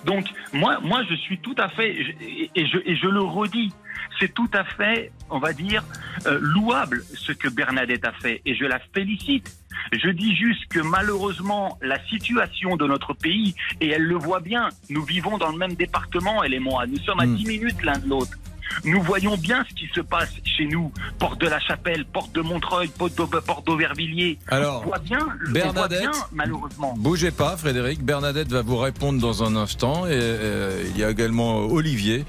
[0.05, 1.91] Donc, moi, moi, je suis tout à fait,
[2.21, 3.73] et, et je, et je le redis,
[4.19, 5.83] c'est tout à fait, on va dire,
[6.25, 9.51] euh, louable ce que Bernadette a fait, et je la félicite.
[9.91, 14.69] Je dis juste que malheureusement, la situation de notre pays, et elle le voit bien,
[14.89, 17.97] nous vivons dans le même département, elle et moi, nous sommes à 10 minutes l'un
[17.97, 18.37] de l'autre.
[18.83, 22.41] Nous voyons bien ce qui se passe chez nous, porte de la Chapelle, porte de
[22.41, 24.37] Montreuil, porte d'Au- porte d'Aubervilliers.
[24.47, 26.93] Alors, on voit bien, on voit Bernadette, bien, malheureusement.
[26.97, 28.03] Bougez pas, Frédéric.
[28.03, 30.05] Bernadette va vous répondre dans un instant.
[30.05, 32.25] Et euh, il y a également Olivier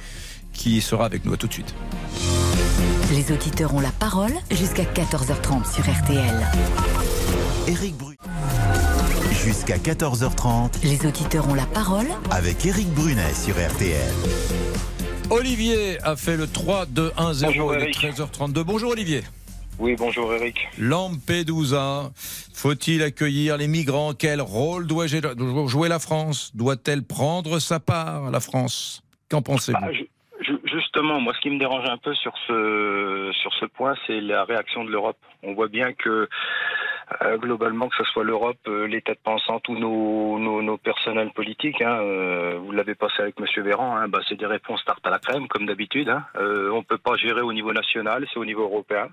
[0.52, 1.74] qui sera avec nous à tout de suite.
[3.12, 6.46] Les auditeurs ont la parole jusqu'à 14h30 sur RTL.
[7.68, 8.16] Éric Brunet.
[9.44, 14.12] Jusqu'à 14h30 Les auditeurs ont la parole avec Éric Brunet sur RTL.
[15.30, 17.96] Olivier a fait le 3, 2, 1, 0 Bonjour, il est Eric.
[17.96, 18.62] 13h32.
[18.62, 19.22] Bonjour Olivier.
[19.78, 20.68] Oui, bonjour Eric.
[20.78, 24.14] Lampedusa, faut-il accueillir les migrants?
[24.14, 25.88] Quel rôle doit jouer?
[25.88, 26.52] La France?
[26.54, 29.02] Doit-elle prendre sa part, la France?
[29.28, 29.78] Qu'en pensez-vous?
[29.80, 29.88] Bah,
[30.76, 34.90] justement, moi, ce qui me dérange un peu sur ce point, c'est la réaction de
[34.90, 35.18] l'Europe.
[35.42, 36.28] On voit bien que
[37.22, 41.80] euh, globalement, que ce soit l'Europe, euh, les têtes pensantes ou nos, personnels politiques.
[41.80, 43.96] Hein, euh, vous l'avez passé avec Monsieur Véran.
[43.96, 46.08] Hein, bah, c'est des réponses tarte à la crème, comme d'habitude.
[46.08, 46.24] Hein.
[46.36, 49.08] On peut pas gérer au niveau national, c'est au niveau européen.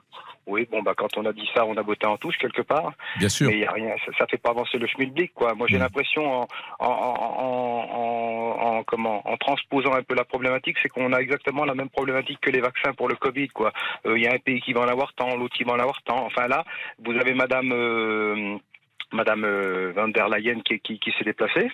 [0.45, 2.91] Oui, bon, bah quand on a dit ça, on a botté en touche quelque part.
[3.17, 3.47] Bien sûr.
[3.47, 5.53] Mais il y a rien, ça, ça fait pas avancer le schmilblick, quoi.
[5.53, 6.47] Moi, j'ai l'impression, en,
[6.79, 11.63] en, en, en, en- comment, en transposant un peu la problématique, c'est qu'on a exactement
[11.63, 13.71] la même problématique que les vaccins pour le Covid, quoi.
[14.05, 15.79] Euh, Il y a un pays qui va en avoir tant, l'autre qui va en
[15.79, 16.25] avoir tant.
[16.25, 16.65] Enfin là,
[16.99, 18.57] vous avez Madame, euh,
[19.13, 21.71] Madame euh, van der Leyen qui, qui, qui s'est déplacée.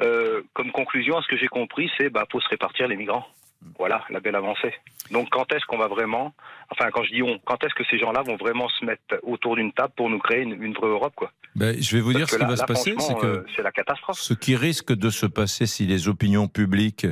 [0.00, 3.26] Euh, comme conclusion, à ce que j'ai compris, c'est bah faut se répartir les migrants.
[3.78, 4.74] Voilà, la belle avancée.
[5.10, 6.34] Donc quand est-ce qu'on va vraiment,
[6.70, 9.56] enfin quand je dis on, quand est-ce que ces gens-là vont vraiment se mettre autour
[9.56, 11.30] d'une table pour nous créer une, une vraie Europe, quoi?
[11.56, 13.46] Ben, je vais vous dire ce qui là- va se passer, c'est franchement, que euh,
[13.54, 14.18] c'est la catastrophe.
[14.18, 17.06] ce qui risque de se passer si les opinions publiques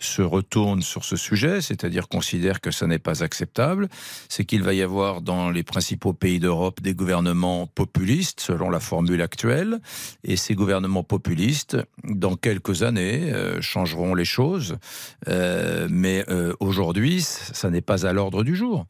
[0.00, 3.88] se retournent sur ce sujet, c'est-à-dire considèrent que ça n'est pas acceptable,
[4.28, 8.80] c'est qu'il va y avoir dans les principaux pays d'Europe des gouvernements populistes, selon la
[8.80, 9.78] formule actuelle,
[10.24, 14.76] et ces gouvernements populistes, dans quelques années, euh, changeront les choses,
[15.28, 16.24] Euh, mais
[16.60, 18.86] aujourd'hui, ça n'est pas à l'ordre du jour.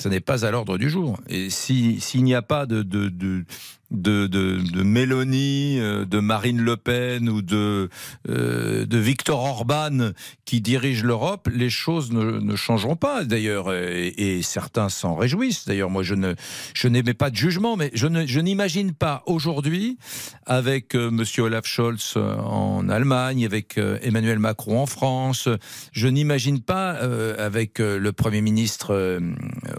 [0.00, 1.18] Ça n'est pas à l'ordre du jour.
[1.28, 3.44] Et si- s'il n'y a pas de, de, de,
[3.90, 7.88] de, de, de Mélanie, euh, de Marine Le Pen ou de,
[8.28, 10.10] euh, de Victor Orban
[10.44, 13.72] qui dirigent l'Europe, les choses ne, ne changeront pas d'ailleurs.
[13.72, 15.66] Et, et certains s'en réjouissent.
[15.66, 16.34] D'ailleurs, moi, je ne
[16.74, 19.98] je n'émets pas de jugement, mais je ne- je n'imagine pas aujourd'hui,
[20.46, 25.48] avec euh, Monsieur Olaf Scholz euh, en Allemagne, avec euh, Emmanuel Macron en France,
[25.92, 26.90] je n'imagine pas
[27.38, 29.20] avec le Premier ministre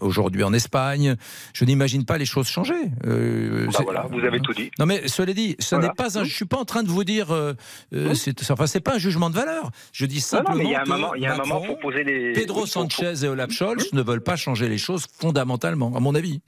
[0.01, 1.15] aujourd'hui en Espagne,
[1.53, 2.73] je n'imagine pas les choses changer.
[3.03, 4.71] Bah voilà, vous avez tout dit.
[4.79, 5.89] non mais cela dit, ce Voilà.
[5.89, 6.23] n'est pas un.
[6.23, 7.31] Je suis pas en train de vous dire.
[7.33, 7.53] Euh,
[7.93, 9.71] euh, c'est enfin, c'est pas un jugement de valeur.
[9.91, 11.59] Je dis simplement non, il y a un que moment, il y a un moment,
[11.59, 12.33] Macron, faut poser les.
[12.33, 16.41] Pedro Sanchez et Olaf Scholz ne veulent pas changer les choses fondamentalement, à mon avis.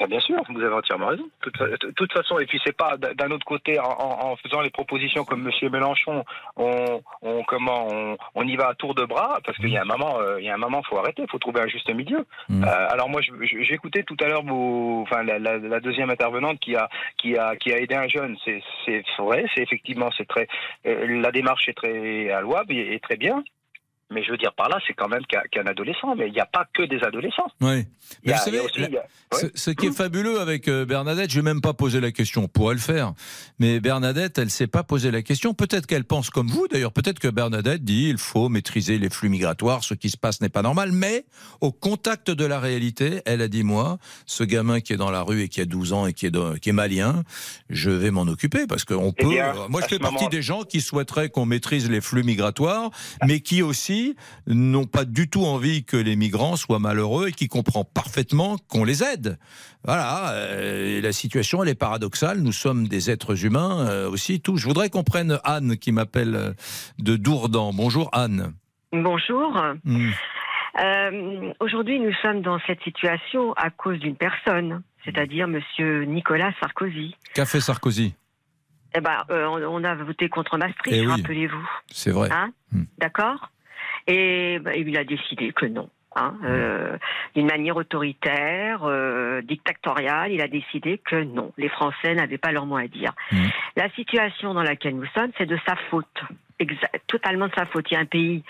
[0.00, 1.24] Ah, bien sûr, vous avez entièrement raison.
[1.44, 5.42] De toute, façon, et puis c'est pas d'un autre côté en, faisant les propositions comme
[5.42, 6.24] Monsieur Mélenchon,
[6.56, 9.82] on, on comment on, on y va à tour de bras parce qu'il y a
[9.82, 12.24] un moment, euh, il y a un moment, faut arrêter, faut trouver un juste milieu.
[12.50, 13.20] Euh, alors moi,
[13.74, 14.44] écouté tout à l'heure
[15.02, 18.36] enfin la, la- la deuxième intervenante qui a qui a qui a aidé un jeune.
[18.44, 20.46] C'est c'est vrai, c'est effectivement c'est très
[20.86, 23.42] euh, la démarche est très louable et, et très bien.
[24.10, 26.14] Mais je veux dire par là, c'est quand même qu'un adolescent.
[26.16, 27.46] Mais il n'y a pas que des adolescents.
[27.60, 27.84] Oui.
[28.24, 31.30] Mais a- vous savez, aussi- la- a- ce, ce qui est fabuleux avec euh, Bernadette,
[31.30, 33.12] je vais même pas poser la question, on pourrait le faire.
[33.58, 35.52] Mais Bernadette, elle s'est pas posé la question.
[35.52, 36.92] Peut-être qu'elle pense comme vous, d'ailleurs.
[36.92, 40.48] Peut-être que Bernadette dit il faut maîtriser les flux migratoires, ce qui se passe n'est
[40.48, 40.90] pas normal.
[40.92, 41.26] Mais
[41.60, 45.20] au contact de la réalité, elle a dit moi, ce gamin qui est dans la
[45.20, 47.24] rue et qui a 12 ans et qui est, de- qui est malien,
[47.68, 49.28] je vais m'en occuper parce qu'on Eh peut.
[49.28, 52.22] bien, euh, moi, je fais partie moment- des gens qui souhaiteraient qu'on maîtrise les flux
[52.22, 52.90] migratoires,
[53.26, 53.97] mais qui aussi
[54.46, 58.84] n'ont pas du tout envie que les migrants soient malheureux et qui comprend parfaitement qu'on
[58.84, 59.38] les aide.
[59.84, 62.40] Voilà, euh, la situation elle est paradoxale.
[62.40, 64.40] Nous sommes des êtres humains euh, aussi.
[64.40, 64.56] Tout.
[64.56, 66.52] Je voudrais qu'on prenne Anne qui m'appelle euh,
[66.98, 67.72] de Dourdan.
[67.74, 68.52] Bonjour Anne.
[68.92, 69.52] Bonjour.
[69.84, 70.10] Hmm.
[70.80, 77.16] Euh, Aujourd'hui, nous sommes dans cette situation à cause d'une personne, c'est-à-dire Monsieur Nicolas Sarkozy.
[77.34, 78.14] Qu'a fait Sarkozy?
[78.94, 81.12] Eh ben, on a voté contre Maastricht, Eh oui.
[81.12, 81.68] rappelez-vous.
[81.90, 82.30] C'est vrai.
[82.32, 82.52] Hein?
[82.98, 83.50] D'accord?
[84.08, 85.88] Et ben, il a décidé que non.
[86.16, 86.96] hein, euh,
[87.36, 92.66] D'une manière autoritaire, euh, dictatoriale, il a décidé que non, les Français n'avaient pas leur
[92.66, 93.12] mot à dire.
[93.76, 96.20] La situation dans laquelle nous sommes, c'est de sa faute.
[97.06, 97.86] Totalement de sa faute.
[97.90, 98.42] Il y a un pays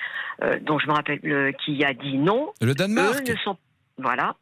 [0.42, 2.52] euh, dont je me rappelle qui a dit non.
[2.62, 3.16] Le Danemark.
[3.20, 3.58] Eux ne sont
[3.98, 4.36] voilà.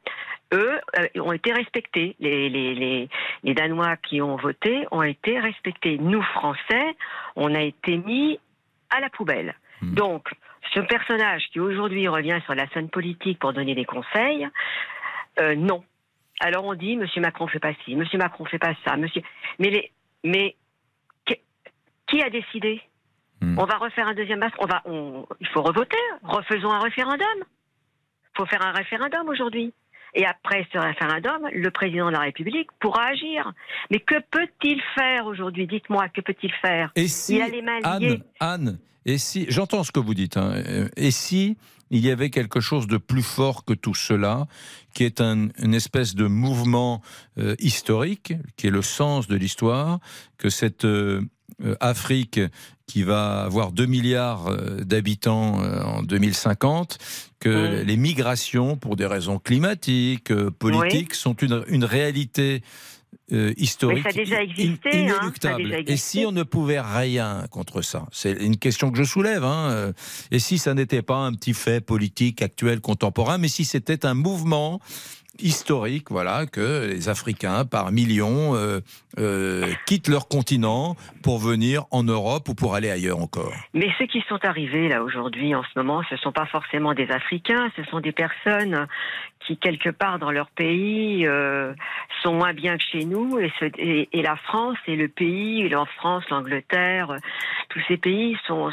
[0.52, 2.14] Eux euh, ont été respectés.
[2.20, 3.08] Les, les, les,
[3.42, 5.98] les Danois qui ont voté ont été respectés.
[5.98, 6.94] Nous, Français,
[7.34, 8.38] on a été mis
[8.90, 9.54] à la poubelle.
[9.82, 10.28] Donc,
[10.74, 14.48] ce personnage qui aujourd'hui revient sur la scène politique pour donner des conseils,
[15.40, 15.84] euh, non.
[16.40, 19.22] Alors on dit, Monsieur Macron fait pas ci, Monsieur Macron fait pas ça, Monsieur.
[19.58, 19.92] Mais les,
[20.24, 20.56] mais
[22.06, 22.80] qui- a décidé
[23.42, 24.56] On va refaire un deuxième masque.
[24.58, 25.98] On va, on, il faut revoter.
[26.22, 27.26] Refaisons un référendum.
[27.38, 29.72] Il faut faire un référendum aujourd'hui.
[30.18, 33.52] Et après ce référendum, le président de la République pourra agir.
[33.90, 37.80] Mais que peut-il faire aujourd'hui Dites-moi, que peut-il faire Et si Il a les mains
[38.00, 38.22] liées.
[38.40, 40.54] Anne, Anne, et si j'entends ce que vous dites, hein,
[40.96, 41.56] et si
[41.90, 44.46] il y avait quelque chose de plus fort que tout cela,
[44.94, 47.02] qui est un- une espèce de mouvement
[47.38, 50.00] euh, historique, qui est le sens de l'histoire,
[50.38, 51.20] que cette euh,
[51.62, 52.40] euh, Afrique
[52.86, 56.98] qui va avoir 2 milliards euh, d'habitants euh, en 2050,
[57.40, 62.62] que les migrations, pour des raisons climatiques, euh, politiques, sont une, une réalité
[63.32, 65.84] euh, historique ça a déjà in- existé, hein, ça a inéluctable.
[65.90, 68.06] Et si on ne pouvait rien contre ça?
[68.12, 69.42] C'est une question que je soulève.
[69.44, 69.92] hein,
[70.30, 74.14] Et si ça n'était pas un petit fait politique actuel, contemporain, mais si c'était un
[74.14, 74.80] mouvement
[75.40, 78.80] historique, voilà, que les Africains par millions euh,
[79.18, 83.52] euh, quittent leur continent pour venir en Europe ou pour aller ailleurs encore.
[83.74, 86.94] Mais ceux qui sont arrivés là aujourd'hui, en ce moment, ce ne sont pas forcément
[86.94, 88.86] des Africains, ce sont des personnes
[89.40, 91.72] qui quelque part dans leur pays euh,
[92.22, 97.16] sont moins bien que chez nous et, la France et le pays, la France, l'Angleterre,
[97.68, 98.70] tous ces pays sont,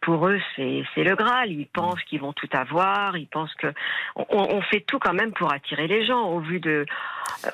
[0.00, 1.50] pour eux c'est c'est le Graal.
[1.50, 3.72] Ils pensent qu'ils vont tout avoir, ils pensent que
[4.14, 6.86] on, on fait tout quand même pour attirer les gens au vu de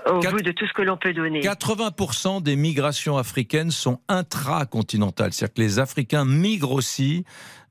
[0.07, 1.41] au vu de tout ce que l'on peut donner.
[1.41, 7.25] 80% des migrations africaines sont intracontinentales, c'est-à-dire que les Africains migrent aussi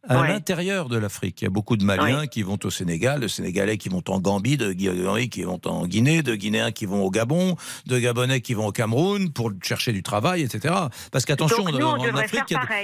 [0.07, 0.27] à Ouais.
[0.27, 1.41] l'intérieur de l'Afrique.
[1.41, 4.19] Il y a beaucoup de Maliens qui vont au Sénégal, de Sénégalais qui vont en
[4.19, 8.41] Gambie, de Guinéens qui vont en Guinée, de Guinéens qui vont au Gabon, de Gabonais
[8.41, 10.73] qui vont au Cameroun pour chercher du travail, etc.
[11.11, 12.43] Parce qu'attention, en Afrique,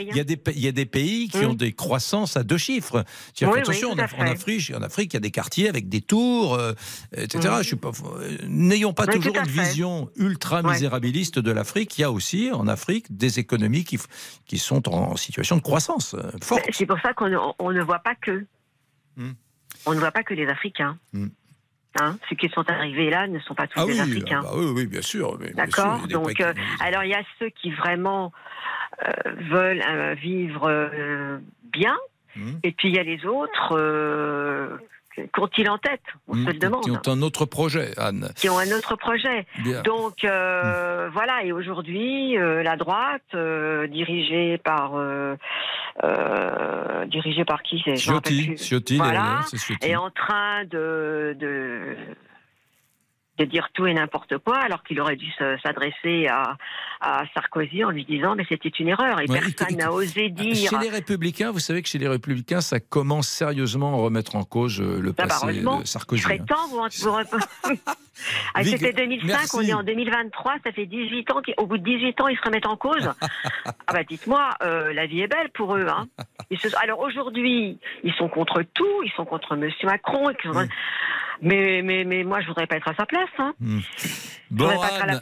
[0.10, 1.50] il y, a des- y y a pays qui Mm.
[1.50, 3.04] ont des croissances à deux chiffres.
[3.42, 4.32] Oui, qu'attention, oui, en, en.
[4.32, 6.74] Afrique, en Afrique, il y a des quartiers avec des tours, euh,
[7.16, 7.50] etc.
[7.52, 7.58] Mm.
[7.62, 10.72] Je suis pas, euh, n'ayons pas toujours une vision ultra Ouais.
[10.72, 11.98] misérabiliste de l'Afrique.
[11.98, 16.32] Il y a aussi en Afrique des économies qui, sont en situation de croissance euh,
[16.42, 16.64] forte.
[16.72, 18.46] C'est pour ça qu'on ne- on ne voit pas que.
[19.18, 19.32] Hmm.
[19.86, 20.98] On ne voit pas que les Africains.
[21.14, 21.28] Hmm.
[22.00, 24.42] Hein, ceux qui sont arrivés là ne sont pas tous Ah des oui, Africains.
[24.44, 25.38] ah bah oui, oui, bien sûr.
[25.56, 28.32] D'accord Donc, euh, alors il y a ceux qui vraiment
[29.08, 29.12] euh,
[29.50, 31.40] veulent euh, vivre
[31.74, 31.98] bien,
[32.36, 32.60] Hmm.
[32.62, 33.74] et puis il y a les autres
[35.34, 36.84] qu'ont-ils en tête On se le qui- demande.
[36.84, 38.30] Qui ont un autre projet, Anne.
[38.36, 39.46] qui ont un autre projet.
[39.64, 39.82] Bien.
[39.82, 44.94] Donc euh, voilà, et aujourd'hui, euh, la droite, euh, dirigée par
[47.08, 48.56] dirigée par qui c'est Ciotti.
[48.58, 49.74] Ciotti, voilà, Ciotti.
[49.88, 51.96] est en train de, de
[53.46, 56.58] de dire tout et n'importe quoi, alors qu'il aurait dû se- s'adresser à,
[57.02, 60.70] à Sarkozy en lui disant mais c'était une erreur et Ouais, personne n'a osé dire.
[60.70, 64.44] Chez les Républicains, vous savez que chez les Républicains, ça commence sérieusement à remettre en
[64.44, 66.24] cause euh, le Ah bah, passé de Sarkozy.
[66.30, 66.46] il hein.
[66.46, 67.78] temps, vous, vous-
[68.54, 69.56] Ah, C'était 2005, merci.
[69.56, 72.42] on est en 2023, ça fait 18 ans, qu'au bout de 18 ans, ils se
[72.44, 73.10] remettent en cause.
[73.66, 75.86] ah bah dites-moi, euh, la vie est belle pour eux.
[75.88, 76.06] Hein.
[76.52, 80.30] Ils se- Alors aujourd'hui, ils sont contre tout, ils sont contre Monsieur Macron.
[80.32, 80.68] ils sont-
[81.42, 83.30] Mais, mais, mais moi, je voudrais pas être à sa place.
[83.38, 83.54] Hein.
[83.60, 83.80] Hmm.
[84.52, 84.68] Bon,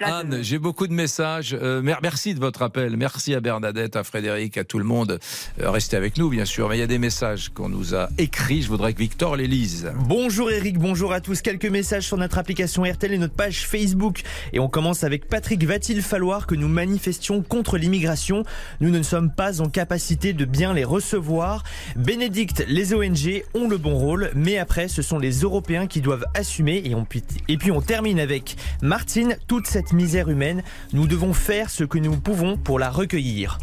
[0.02, 1.54] Anne, j'ai beaucoup de messages.
[1.62, 2.96] Euh, mer- merci de votre appel.
[2.96, 5.20] Merci à Bernadette, à Frédéric, à tout le monde.
[5.62, 6.70] Euh, restez avec nous, bien sûr.
[6.70, 8.62] Mais il y a des messages qu'on nous a écrits.
[8.62, 9.92] Je voudrais que Victor les lise.
[10.00, 11.42] Bonjour Eric, bonjour à tous.
[11.42, 14.22] Quelques messages sur notre application RTL et notre page Facebook.
[14.54, 15.62] Et on commence avec Patrick.
[15.66, 18.44] Va-t-il falloir que nous manifestions contre l'immigration?
[18.80, 21.64] Nous ne sommes pas en capacité de bien les recevoir.
[21.98, 26.07] Bénédicte, les ONG ont le bon rôle, mais après, ce sont les Européens qui doivent
[26.34, 26.82] assumer.
[26.86, 27.06] Et, on,
[27.48, 29.38] et puis on termine avec Martine.
[29.48, 33.60] Toute cette misère humaine, nous devons faire ce que nous pouvons pour la recueillir.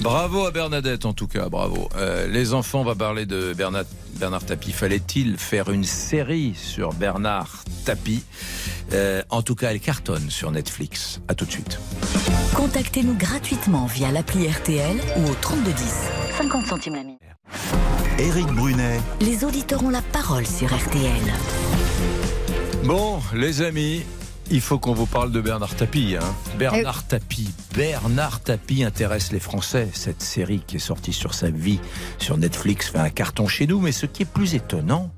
[0.00, 1.88] Bravo à Bernadette, en tout cas, bravo.
[1.96, 3.84] Euh, les enfants, on va parler de Bernard,
[4.22, 4.70] Bernard Tapie.
[4.70, 8.22] Fallait-il faire une série sur Bernard Tapie
[8.92, 11.20] Euh, En tout cas, elle cartonne sur Netflix.
[11.26, 11.80] À tout de suite.
[12.54, 15.92] Contactez-nous gratuitement via l'appli RTL ou au 3210.
[16.38, 17.20] 50 centimes la minute.
[18.20, 21.32] Éric Brunet, Les auditeurs ont la parole sur RTL.
[22.84, 24.04] Bon, les amis,
[24.50, 26.16] il faut qu'on vous parle de Bernard Tapie.
[26.20, 26.34] Hein.
[26.58, 27.50] Bernard Tapie.
[27.74, 29.88] Bernard Tapie intéresse les Français.
[29.92, 31.80] Cette série qui est sortie sur sa vie
[32.18, 33.80] sur Netflix fait un carton chez nous.
[33.80, 35.10] Mais ce qui est plus étonnant,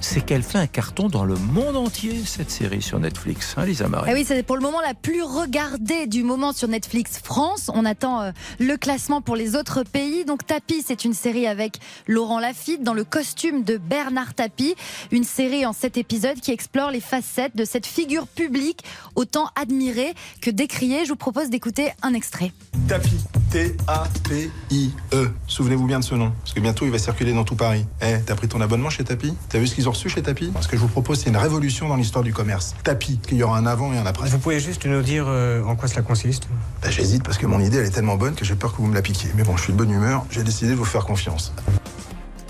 [0.00, 3.54] c'est qu'elle fait un carton dans le monde entier, cette série sur Netflix.
[3.56, 4.10] Hein, Lisa Marie?
[4.10, 7.70] Ah oui, c'est pour le moment la plus regardée du moment sur Netflix France.
[7.74, 10.24] On attend euh, le classement pour les autres pays.
[10.24, 14.74] Donc Tapis, c'est une série avec Laurent Lafitte dans le costume de Bernard Tapie.
[15.10, 18.71] Une série en sept épisodes qui explore les facettes de cette figure publique
[19.14, 21.04] autant admirée que décriée.
[21.04, 22.52] Je vous propose d'écouter un extrait.
[22.88, 23.10] Tapi.
[23.52, 25.30] T-A-P-I-E.
[25.46, 27.84] Souvenez-vous bien de ce nom, parce que bientôt il va circuler dans tout Paris.
[28.00, 30.50] Eh, t'as pris ton abonnement chez Tapi T'as vu ce qu'ils ont reçu chez Tapi
[30.62, 32.74] Ce que je vous propose, c'est une révolution dans l'histoire du commerce.
[32.82, 34.30] Tapi, qu'il y aura un avant et un après.
[34.30, 36.48] Vous pouvez juste nous dire euh, en quoi cela consiste?
[36.80, 38.86] Bah, J'hésite parce que mon idée, elle est tellement bonne que j'ai peur que vous
[38.86, 39.28] me la piquiez.
[39.36, 41.52] Mais bon, je suis de bonne humeur, j'ai décidé de vous faire confiance.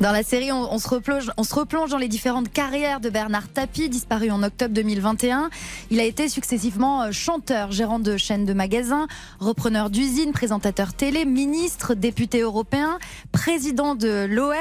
[0.00, 3.08] Dans la série, on, on se replonge, on se replonge dans les différentes carrières de
[3.08, 5.50] Bernard Tapie, disparu en octobre 2021.
[5.90, 9.06] Il a été successivement euh, chanteur, gérant de chaîne de magasins,
[9.38, 12.98] repreneur d'usine, présentateur télé, ministre, député européen,
[13.30, 14.54] président de l'OM,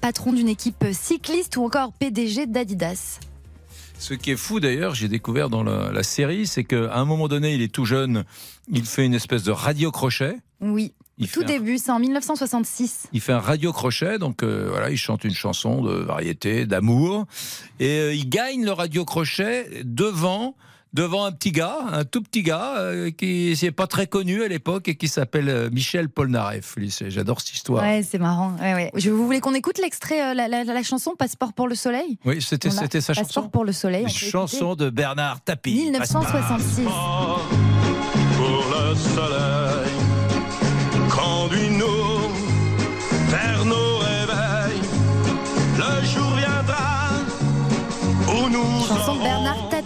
[0.00, 3.18] patron d'une équipe cycliste ou encore PDG d'Adidas.
[3.98, 7.28] Ce qui est fou d'ailleurs, j'ai découvert dans la, la série, c'est qu'à un moment
[7.28, 8.24] donné, il est tout jeune,
[8.70, 10.36] il fait une espèce de radio-crochet.
[10.60, 10.92] Oui.
[11.18, 13.08] Il Tout un- début, c'est en 1966.
[13.12, 17.24] Il fait un radio crochet, donc euh, voilà, il chante une chanson de variété, d'amour,
[17.80, 20.54] et euh, il gagne le radio crochet devant
[20.92, 24.48] devant un petit gars, un tout petit gars euh, qui n'est pas très connu à
[24.48, 26.76] l'époque et qui s'appelle euh, Michel Polnareff.
[27.08, 27.82] J'adore cette histoire.
[27.82, 28.56] Ouais, c'est marrant.
[28.62, 28.90] Ouais, ouais.
[28.94, 32.18] Je, vous voulez qu'on écoute l'extrait, euh, la, la- la chanson Passeport pour le soleil?
[32.24, 33.48] Oui, c'était sa Passeport chanson.
[33.50, 34.04] pour le soleil.
[34.04, 35.72] Une chanson de Bernard Tapie.
[35.72, 35.90] écouter.
[35.90, 36.84] 1966.
[38.36, 39.65] pour le soleil.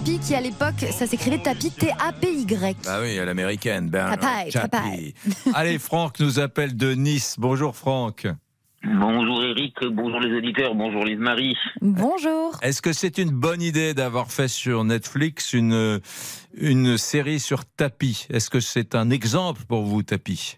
[0.00, 2.76] Tapie qui à l'époque, ça s'écrivait Tapie T-A-P-Y.
[2.88, 5.14] Ah oui, à l'américaine, Bernard Tapie, Tapie.
[5.54, 7.36] Allez, Franck nous appelle de Nice.
[7.38, 8.26] Bonjour Franck.
[8.82, 11.54] Bonjour Eric, bonjour les auditeurs, bonjour Lise Marie.
[11.82, 12.58] Bonjour.
[12.62, 16.00] Est-ce que c'est une bonne idée d'avoir fait sur Netflix une,
[16.54, 20.56] une série sur Tapie Est-ce que c'est un exemple pour vous, Tapie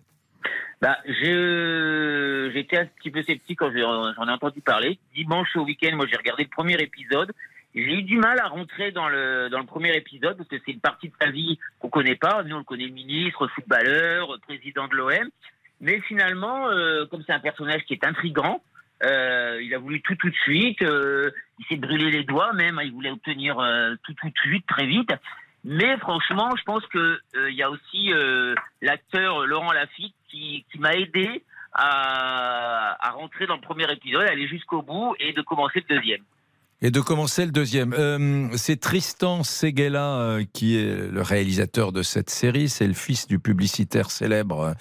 [0.80, 5.00] Bah, j'étais un petit peu sceptique quand j'ai- j'en ai entendu parler.
[5.16, 7.32] Dimanche au week-end, moi j'ai regardé le premier épisode.
[7.74, 10.72] J'ai eu du mal à rentrer dans le dans le premier épisode parce que c'est
[10.72, 12.42] une partie de sa vie qu'on connaît pas.
[12.42, 15.28] Nous on le connaît ministre, footballeur, président de l'OM.
[15.80, 18.62] Mais finalement, euh, comme c'est un personnage qui est intrigant,
[19.04, 20.82] euh, il a voulu tout tout de suite.
[20.82, 22.78] euh, il s'est brûlé les doigts même.
[22.78, 25.10] hein, il voulait obtenir euh, tout tout de suite, très vite.
[25.64, 26.98] Mais franchement, je pense que
[27.36, 31.42] euh, il y a aussi euh, l'acteur Laurent Lafitte qui, qui m'a aidé
[31.72, 36.22] à, à rentrer dans le premier épisode, aller jusqu'au bout et de commencer le deuxième.
[36.84, 37.94] Et de commencer le deuxième.
[37.96, 42.68] Euh, c'est Tristan Seguela euh, qui est le réalisateur de cette série.
[42.68, 44.74] C'est le fils du publicitaire célèbre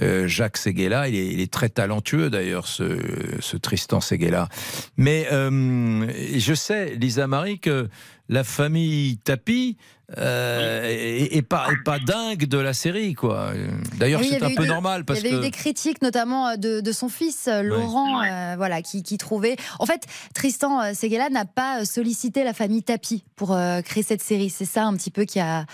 [0.00, 1.08] euh, Jacques Seguela.
[1.08, 2.98] Il est, il est très talentueux d'ailleurs, ce,
[3.40, 4.48] ce Tristan Seguela.
[4.96, 6.06] Mais euh,
[6.38, 7.88] je sais, Lisa Marie, que
[8.30, 9.76] la famille Tapi
[10.18, 13.52] euh, pas, dingue de la série, quoi.
[13.96, 15.40] D'ailleurs, Oui, c'est un eu peu des- normal parce il y avait que.
[15.42, 19.18] eu des critiques, notamment euh, de, de son fils euh, Laurent, euh, voilà, qui, qui
[19.18, 19.56] trouvait.
[19.78, 20.02] En fait,
[20.34, 24.50] Tristan Seguela n'a pas sollicité la famille Tapi pour euh, créer cette série.
[24.50, 25.64] C'est ça un petit peu qui a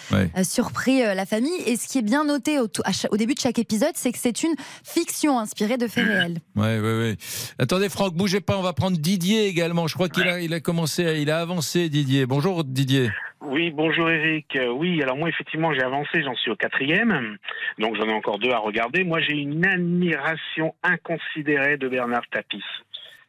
[0.42, 1.57] surpris euh, la famille.
[1.64, 2.68] Et ce qui est bien noté au,
[3.16, 4.54] début de chaque épisode, c'est que c'est une
[4.84, 6.38] fiction inspirée de faits réels.
[6.57, 7.16] Ouais, ouais, ouais.
[7.59, 8.57] Attendez, Franck, bougez pas.
[8.59, 9.86] On va prendre Didier également.
[9.88, 12.24] Je crois qu'il a, il a commencé, à- il a avancé, Didier.
[12.26, 13.11] Bonjour, Didier.
[13.40, 14.55] Oui, bonjour Eric.
[14.57, 17.38] Euh, Oui, alors moi effectivement j'ai avancé, j'en suis au quatrième,
[17.78, 19.03] donc j'en ai encore deux à regarder.
[19.05, 22.62] Moi j'ai une admiration inconsidérée de Bernard Tapie.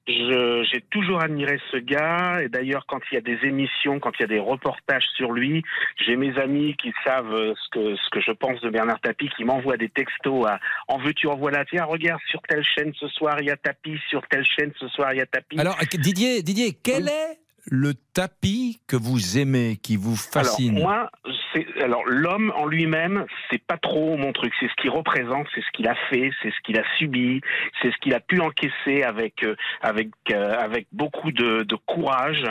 [0.07, 4.21] J'ai toujours admiré ce gars, et d'ailleurs quand il y a des émissions, quand il
[4.21, 5.63] y a des reportages sur lui,
[6.05, 9.29] j'ai mes amis qui savent euh, ce que, ce que je pense de Bernard Tapie,
[9.35, 13.07] qui m'envoient des textos à «En veux-tu, en voilà, tiens, regarde sur telle chaîne ce
[13.09, 15.75] soir, il y a Tapie, sur telle chaîne ce soir, il y a Tapie.» Alors,
[15.91, 21.09] Didier, Didier, quel est le tapis que vous aimez, qui vous fascine Alors moi,
[21.53, 24.53] c'est alors l'homme en lui-même, c'est pas trop mon truc.
[24.59, 27.41] C'est ce qu'il représente, c'est ce qu'il a fait, c'est ce qu'il a subi,
[27.81, 32.43] c'est ce qu'il a pu encaisser avec euh, avec euh, avec beaucoup de, de courage.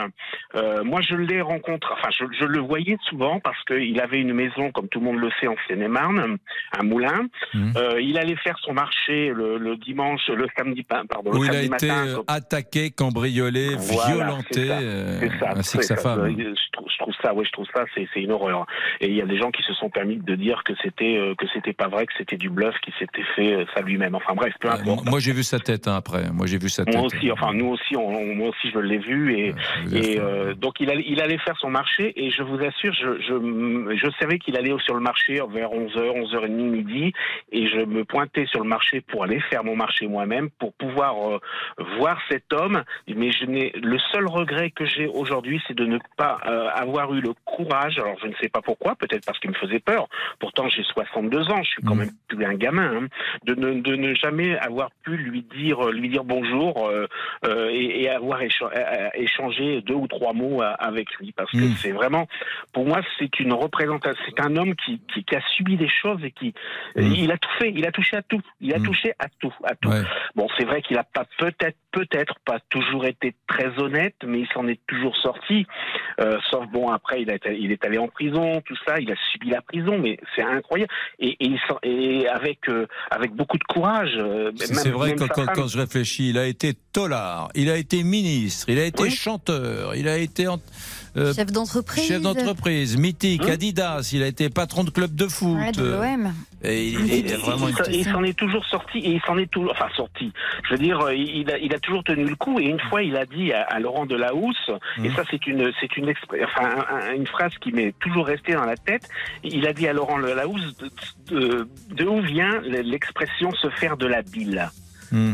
[0.55, 4.33] Euh, moi, je l'ai rencontré, enfin, je, je le voyais souvent parce qu'il avait une
[4.33, 6.37] maison, comme tout le monde le sait, en Seine-et-Marne,
[6.79, 7.27] un moulin.
[7.53, 7.71] Mmh.
[7.77, 11.51] Euh, il allait faire son marché le, le dimanche, le samedi, pardon, le Où il
[11.51, 12.07] a été matin.
[12.07, 14.69] euh, attaqué, cambriolé, Voilà, violenté, c'est
[15.07, 16.15] ça, euh, c'est ça, ainsi que c'est sa ça.
[16.15, 16.35] femme.
[16.37, 18.65] Je trouve, je trouve ça, ouais, je trouve ça, c'est une horreur.
[19.01, 21.35] Et il y a des gens qui se sont permis de dire que c'était euh,
[21.35, 24.15] que c'était pas vrai, que c'était du bluff, qu'il s'était fait euh, ça lui-même.
[24.15, 25.05] Enfin bref, peu importe.
[25.05, 26.29] Moi, j'ai vu sa tête hein, après.
[26.31, 26.95] Moi, j'ai vu sa tête.
[26.95, 29.53] Moi aussi, enfin nous aussi, on- moi aussi je l'ai vu et,
[29.93, 33.19] et euh, donc il allait, il allait faire son marché et je vous assure, je,
[33.21, 37.13] je, je savais qu'il allait sur le marché vers 11h, 11h30 midi
[37.51, 41.15] et je me pointais sur le marché pour aller faire mon marché moi-même pour pouvoir
[41.29, 41.39] euh,
[41.99, 42.83] voir cet homme.
[43.07, 47.13] Mais je n'ai le seul regret que j'ai aujourd'hui, c'est de ne pas euh, avoir
[47.13, 47.99] eu le courage.
[47.99, 50.07] Alors je ne sais pas pourquoi, peut-être parce qu'il me faisait peur.
[50.39, 53.03] Pourtant j'ai 62 ans, je suis quand même plus un gamin.
[53.03, 53.07] hein.
[53.45, 57.05] de, ne, de ne jamais avoir pu lui dire lui dire bonjour euh,
[57.45, 61.51] euh, et, et avoir écha- euh, échangé deux ou trois mots euh, avec lui parce
[61.51, 61.75] que Mm.
[61.77, 62.27] c'est vraiment
[62.73, 66.23] pour moi c'est une représentation c'est un homme qui, qui, qui a subi des choses
[66.23, 66.53] et qui
[66.95, 69.75] il a tout fait il a touché à tout il a touché à tout à
[69.75, 69.89] tout
[70.35, 74.47] bon c'est vrai qu'il a pas peut-être peut-être pas toujours été très honnête mais il
[74.53, 75.65] s'en est toujours sorti.
[76.21, 79.11] Euh, sauf bon après il, a été- il est allé en prison tout ça il
[79.11, 80.91] a subi la prison mais c'est incroyable.
[81.19, 85.67] Et, et, il et avec euh, avec beaucoup de courage euh, C'est vrai quand, quand
[85.67, 89.11] je réfléchis, il a été tolard, il a été ministre, il a été Oui.
[89.11, 90.59] chanteur, il a été en-
[91.17, 92.05] euh, Chef d'entreprise.
[92.07, 95.57] chef d'entreprise, mythique, Adidas, il a été patron de club de foot.
[95.57, 96.33] Ouais, de l'OM.
[96.63, 100.31] Et il, s'en- il s'en est toujours sorti et il s'en est toujours, enfin sorti.
[100.67, 103.15] Je veux dire, il a, il a toujours tenu le coup et une fois il
[103.15, 104.71] a dit à, à Laurent Delahousse,
[105.03, 108.25] et ça c'est une, c'est une, expr- enfin un- un- une phrase qui m'est toujours
[108.25, 109.07] restée dans la tête.
[109.43, 110.89] Il a dit à Laurent Delahousse de,
[111.35, 114.69] de, de où vient l'expression se faire de la bile?
[115.11, 115.33] Hmm.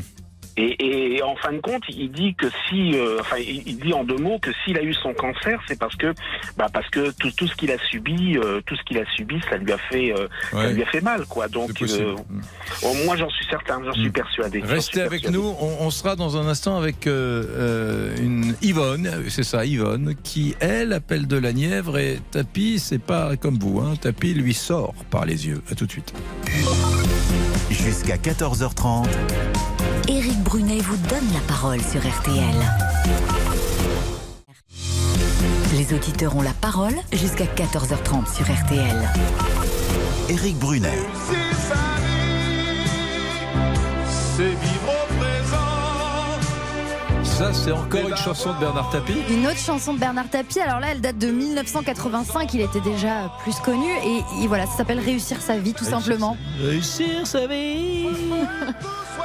[0.57, 4.03] Et, et en fin de compte, il dit que si, euh, enfin, il dit en
[4.03, 6.13] deux mots que s'il a eu son cancer, c'est parce que,
[6.57, 9.39] bah, parce que tout, tout ce qu'il a subi, euh, tout ce qu'il a subi,
[9.49, 11.47] ça lui a fait, euh, ça lui a fait mal, quoi.
[11.47, 12.15] Donc, euh,
[12.83, 14.59] oh, moi, j'en suis certain, j'en suis persuadé.
[14.59, 15.37] J'en suis Restez avec persuadé.
[15.37, 15.55] nous.
[15.59, 21.27] On, on sera dans un instant avec une Yvonne, c'est ça, Yvonne, qui elle appelle
[21.27, 23.93] de la Nièvre et Tapi, c'est pas comme vous, hein.
[23.99, 25.61] Tapi lui sort par les yeux.
[25.71, 26.13] À tout de suite.
[27.71, 29.07] Jusqu'à 14h30.
[30.07, 32.55] Éric Brunet vous donne la parole sur RTL.
[35.73, 39.09] Les auditeurs ont la parole jusqu'à 14h30 sur RTL.
[40.29, 40.99] Éric Brunet.
[44.35, 44.82] C'est vivre.
[47.37, 49.15] Ça, c'est encore une chanson de Bernard Tapie.
[49.29, 53.31] Une autre chanson de Bernard Tapie, alors là elle date de 1985, il était déjà
[53.43, 56.37] plus connu et, et voilà, ça s'appelle Réussir sa vie tout simplement.
[56.61, 58.07] Réussir sa vie.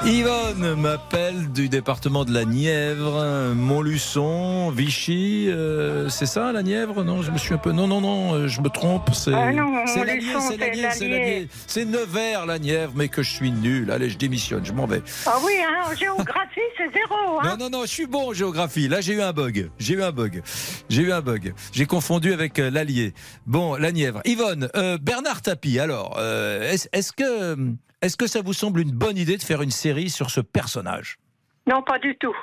[0.05, 5.47] Yvonne m'appelle du département de la Nièvre, Montluçon, Vichy.
[5.49, 7.03] euh, c'est ça, la Nièvre?
[7.03, 7.73] Non, je me suis un peu.
[7.73, 9.11] Non, non, non, euh, je me trompe.
[9.13, 10.83] C'est Ah non, c'est Montluçon, c'est l'Allier.
[10.83, 11.49] l'Allier.
[11.67, 13.91] C'est Nevers, la Nièvre, mais que je suis nul.
[13.91, 15.03] Allez, je démissionne, je m'en vais.
[15.27, 17.41] Ah oui, hein, en géographie, c'est zéro.
[17.43, 17.57] Hein.
[17.59, 18.87] Non, non, non, je suis bon en géographie.
[18.87, 19.73] Là, j'ai eu un bug.
[19.81, 20.41] J'ai eu un bug.
[20.89, 21.53] J'ai eu un bug.
[21.73, 23.13] J'ai confondu avec euh, l'Allier.
[23.45, 24.21] Bon, la Nièvre.
[24.25, 27.57] Yvonne, euh, Bernard Tapie, alors, euh, est-ce que,
[28.01, 31.19] est que ça vous semble une bonne idée de faire une série sur ce personnage?
[31.67, 32.37] Non, pas du tout.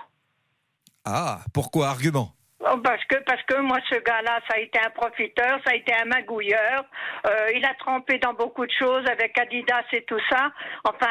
[1.06, 1.88] Ah, pourquoi?
[1.88, 2.36] Argument.
[2.68, 5.76] Oh, Parce que, parce que moi, ce gars-là, ça a été un profiteur, ça a
[5.76, 6.84] été un magouilleur.
[7.28, 10.52] Euh, il a trempé dans beaucoup de choses avec Adidas et tout ça.
[10.84, 11.08] Enfin,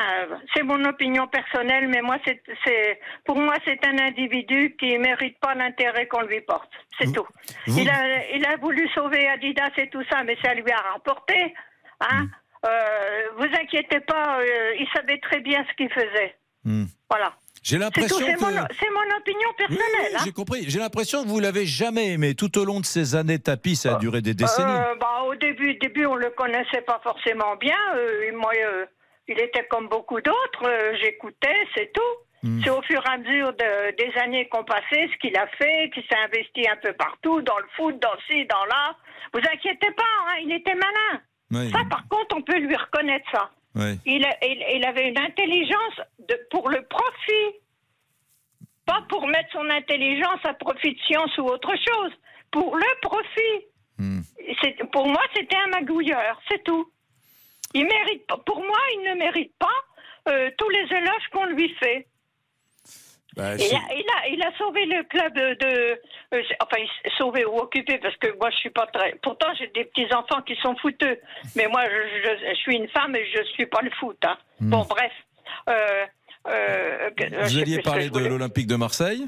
[0.55, 5.39] c'est mon opinion personnelle, mais moi, c'est, c'est, pour moi, c'est un individu qui mérite
[5.39, 6.71] pas l'intérêt qu'on lui porte.
[6.99, 7.27] C'est tout.
[7.69, 10.77] vous- Il, a, il a voulu sauver Adidas et tout ça, mais ça lui a
[10.93, 11.55] rapporté.
[12.01, 12.27] Hein
[12.67, 16.35] euh, vous inquiétez pas, euh, il savait très bien ce qu'il faisait.
[16.65, 16.87] Hmm.
[17.11, 17.33] Voilà.
[17.65, 18.41] J'ai l'impression que.
[18.41, 20.15] mon, c'est mon opinion personnelle.
[20.17, 20.23] hein.
[20.25, 20.65] J'ai compris.
[20.69, 22.35] J'ai l'impression que vous l'avez jamais aimé.
[22.35, 24.71] Tout au long de ces années tapis, ça a duré des décennies.
[24.71, 27.79] Euh, bah, au début, début, on le connaissait pas forcément bien.
[27.97, 28.85] Euh, moi, euh,
[29.29, 30.69] il était comme beaucoup d'autres.
[30.69, 32.47] euh, J'écoutais, c'est tout.
[32.47, 32.61] Hmm.
[32.63, 35.91] C'est au fur et à mesure de- des années qu'on passait, ce qu'il a fait,
[35.95, 38.95] qu'il s'est investi un peu partout, dans le foot, dans ci, dans là.
[39.33, 41.23] Vous inquiétez pas, hein, il était malin.
[41.53, 41.71] Oui.
[41.73, 43.49] Ça, par contre, on peut lui reconnaître ça.
[43.75, 43.97] Ouais.
[44.07, 47.59] Il, a- il- il avait une intelligence de, pour le profit.
[48.87, 52.13] Pas pour mettre son intelligence à profit de science ou autre chose.
[52.53, 53.67] Pour le profit.
[54.63, 56.91] C'est- Pour moi, c'était un magouilleur, c'est tout.
[57.73, 58.27] Il mérite.
[58.47, 59.79] Pour moi, il ne mérite pas
[60.29, 62.07] euh, tous les éloges qu'on lui fait.
[63.37, 65.55] Bah, Il a, il, a, il a sauvé le club de.
[65.55, 66.01] de-
[66.35, 69.15] euh, enfin, il- sauvé ou occupé, parce que moi, je suis pas très.
[69.23, 71.19] Pourtant, j'ai des petits-enfants qui sont fouteux.
[71.57, 74.19] Mais moi, je, je- je suis une femme et je suis pas le foot.
[74.25, 74.37] hein.
[74.61, 74.71] Hmm.
[74.71, 75.13] Bon, bref.
[75.69, 76.07] Euh,
[76.49, 79.27] euh, je Vous alliez parler de l'Olympique de Marseille?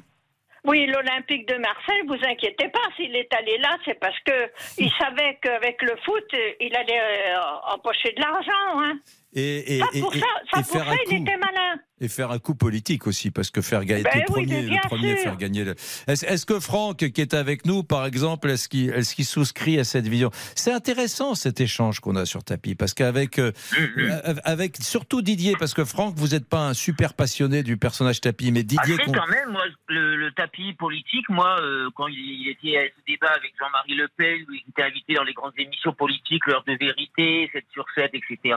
[0.64, 4.90] Oui, l'Olympique de Marseille, vous inquiétez pas, s'il est allé là, c'est parce que il
[4.98, 7.36] savait qu'avec le foot, euh, il allait euh,
[7.72, 8.80] empocher de l'argent.
[8.80, 8.98] Hein.
[9.34, 11.22] et, et, Ça, pour et- ça, ça, pour faire ça, il coup.
[11.22, 11.80] était malin.
[11.98, 14.86] Et faire un coup politique aussi, parce que faire gagner Ben le oui, premier, le
[14.86, 15.22] premier sûr.
[15.22, 15.64] faire gagner.
[15.64, 15.74] Le...
[16.06, 19.84] Est-ce que Franck, qui est avec nous, par exemple, est-ce qu'il est qu'il souscrit à
[19.84, 20.30] cette vision?
[20.54, 23.50] C'est intéressant cet échange qu'on a sur tapis, parce qu'avec euh,
[23.96, 28.20] euh, avec surtout Didier, parce que Franck, vous n'êtes pas un super passionné du personnage
[28.20, 28.98] tapis, mais Ah, Didier.
[28.98, 32.82] qu'on- quand même, moi, le, le tapis politique, moi, euh, quand il, il était à
[32.88, 36.46] ce débat avec Jean-Marie Le Pen, où il était invité dans les grandes émissions politiques,
[36.46, 38.56] l'heure de vérité, 7 sur 7, etc.,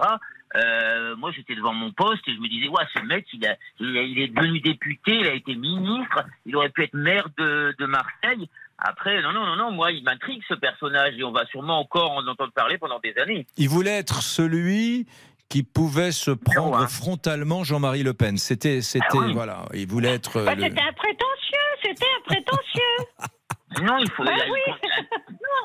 [0.56, 3.56] euh, moi, j'étais devant mon poste et je me disais, ouais, ce mec, il, a,
[3.80, 7.28] il, a- il est devenu député, il a été ministre, il aurait pu être maire
[7.38, 8.50] de, de Marseille.
[8.80, 12.12] Après, non, non, non, non, moi, il m'intrigue ce personnage et on va sûrement encore
[12.14, 13.46] en entendre parler pendant des années.
[13.58, 15.06] Il voulait être celui
[15.50, 18.38] qui pouvait se prendre frontalement Jean-Marie Le Pen.
[18.38, 19.34] C'était, c'était, Ah oui.
[19.34, 20.44] voilà, il voulait être.
[20.46, 23.84] Bah, le- C'était un prétentieux, c'était un prétentieux.
[23.84, 24.24] Non, il faut.
[24.24, 24.60] Bah il y a- oui.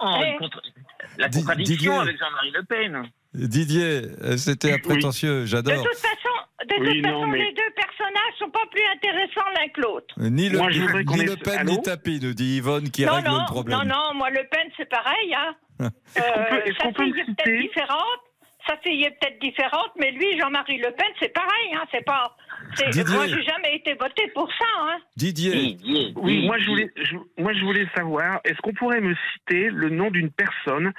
[0.02, 0.36] non, Eh.
[0.38, 0.62] contre-
[1.18, 1.92] la Di- contradiction Didier.
[1.92, 3.02] avec Jean-Marie Le Pen.
[3.34, 5.82] Didier, euh, c'était un prétentieux, De j'adore.
[5.84, 9.48] toute façon, de Oui, toute non, façon mais- les deux personnages sont pas plus intéressants
[9.56, 10.14] l'un que l'autre.
[10.18, 10.78] Ni le, Moi, ni
[11.24, 13.78] le Pen Allô ni Tapi, nous dit Yvonne qui non, règle non, le problème.
[13.78, 15.34] non, non, moi Le Pen c'est pareil.
[15.34, 15.54] Hein.
[16.16, 18.20] est-ce sa fille le est peut-être différente.
[18.66, 21.74] Sa fille est peut-être différente, mais lui, Jean-Marie Le Pen, c'est pareil.
[21.74, 21.84] Hein.
[21.92, 22.34] C'est pas.
[22.90, 23.04] Didier.
[23.14, 24.64] Moi, j'ai jamais été voté pour ça.
[24.80, 24.96] Hein.
[25.16, 29.70] Didier, Oui, moi je voulais, je, moi je voulais savoir, est-ce qu'on pourrait me citer
[29.70, 30.92] le nom d'une personne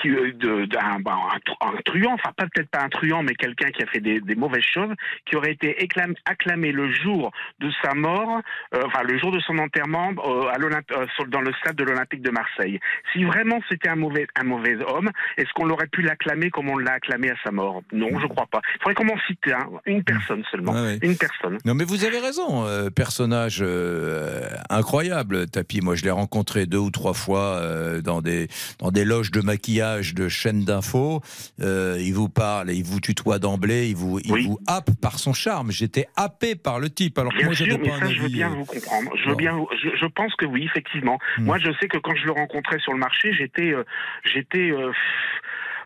[0.00, 3.22] qui, euh, de- d'un, bah, un, tru- un truand, enfin pas peut-être pas un truand,
[3.22, 4.92] mais quelqu'un qui a fait des, des mauvaises choses,
[5.26, 8.40] qui aurait été éclam- acclamé le jour de sa mort,
[8.74, 12.22] euh, enfin le jour de son enterrement euh, à euh, dans le stade de l'Olympique
[12.22, 12.78] de Marseille.
[13.12, 16.78] Si vraiment c'était un mauvais, un mauvais homme, est-ce qu'on aurait pu l'acclamer comme on
[16.78, 17.82] l'a acclamé à sa mort?
[17.92, 18.60] Non, je crois pas.
[18.76, 20.72] Il faudrait qu'on m'en cite un, une personne seulement.
[20.74, 20.98] Ah oui.
[21.08, 21.58] Une personne.
[21.64, 22.66] Non, mais vous avez raison.
[22.66, 25.80] euh, personnage euh, incroyable, Tapi.
[25.80, 28.48] Moi, je l'ai rencontré deux ou trois fois euh, dans des
[28.78, 31.22] dans des loges de maquillage de chaînes d'infos.
[31.58, 35.70] Il vous parle, il vous tutoie d'emblée, il vous il vous happe par son charme.
[35.70, 37.18] J'étais happé par le type.
[37.18, 39.10] Alors que Bien moi, sûr, mais pas un ça, je veux bien vous comprendre.
[39.16, 41.18] Je veux bien, je, je pense que oui, effectivement.
[41.38, 41.44] Hmm.
[41.44, 43.72] Moi, je sais que quand je le rencontrais sur le marché, j'étais,
[44.24, 44.72] j'étais,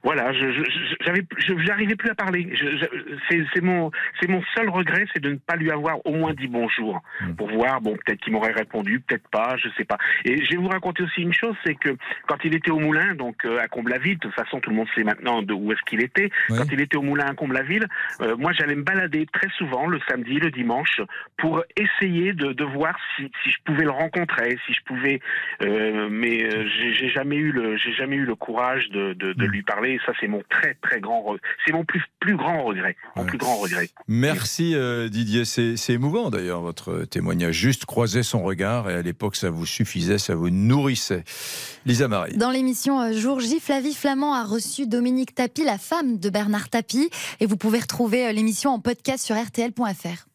[0.02, 2.52] voilà, je, je, j'arrivais plus à parler.
[3.28, 3.90] C'est, c'est mon,
[4.20, 7.34] c'est mon seul regret, c'est de ne pas lui avoir au moins dit bonjour Hmm.
[7.34, 7.80] pour voir.
[7.80, 9.98] Bon, peut-être qu'il m'aurait répondu, peut-être pas, je sais pas.
[10.24, 11.90] Et je vais vous raconter aussi une chose, c'est que
[12.26, 14.88] quand il était au Moulin, donc euh, à Comble-la-Ville, de toute façon, tout le monde
[14.94, 16.30] sait maintenant de où est-ce qu'il était.
[16.48, 17.86] Quand il était au Moulin à Comble-la-Ville,
[18.22, 21.00] euh, moi, j'allais me balader très souvent le samedi, le dimanche,
[21.38, 25.20] pour essayer de, de voir si, si je pouvais le rencontrer, si je pouvais.
[25.62, 29.32] euh, mais euh, j'ai j'ai jamais eu le, j'ai jamais eu le courage de, de,
[29.32, 29.91] de lui parler.
[29.92, 31.36] Et ça, c'est mon très très grand,
[31.66, 33.90] c'est mon plus plus grand regret, mon plus grand regret.
[34.08, 37.54] Merci euh, Didier, c'est c'est émouvant d'ailleurs votre témoignage.
[37.54, 41.24] Juste croiser son regard et à l'époque ça vous suffisait, ça vous nourrissait.
[41.84, 42.38] Lisa Marie.
[42.38, 46.70] Dans l'émission euh, Jour J, Flavie Flamand a reçu Dominique Tapie, la femme de Bernard
[46.70, 47.10] Tapie.
[47.40, 50.31] Et vous pouvez retrouver euh, l'émission en podcast sur RTL.fr.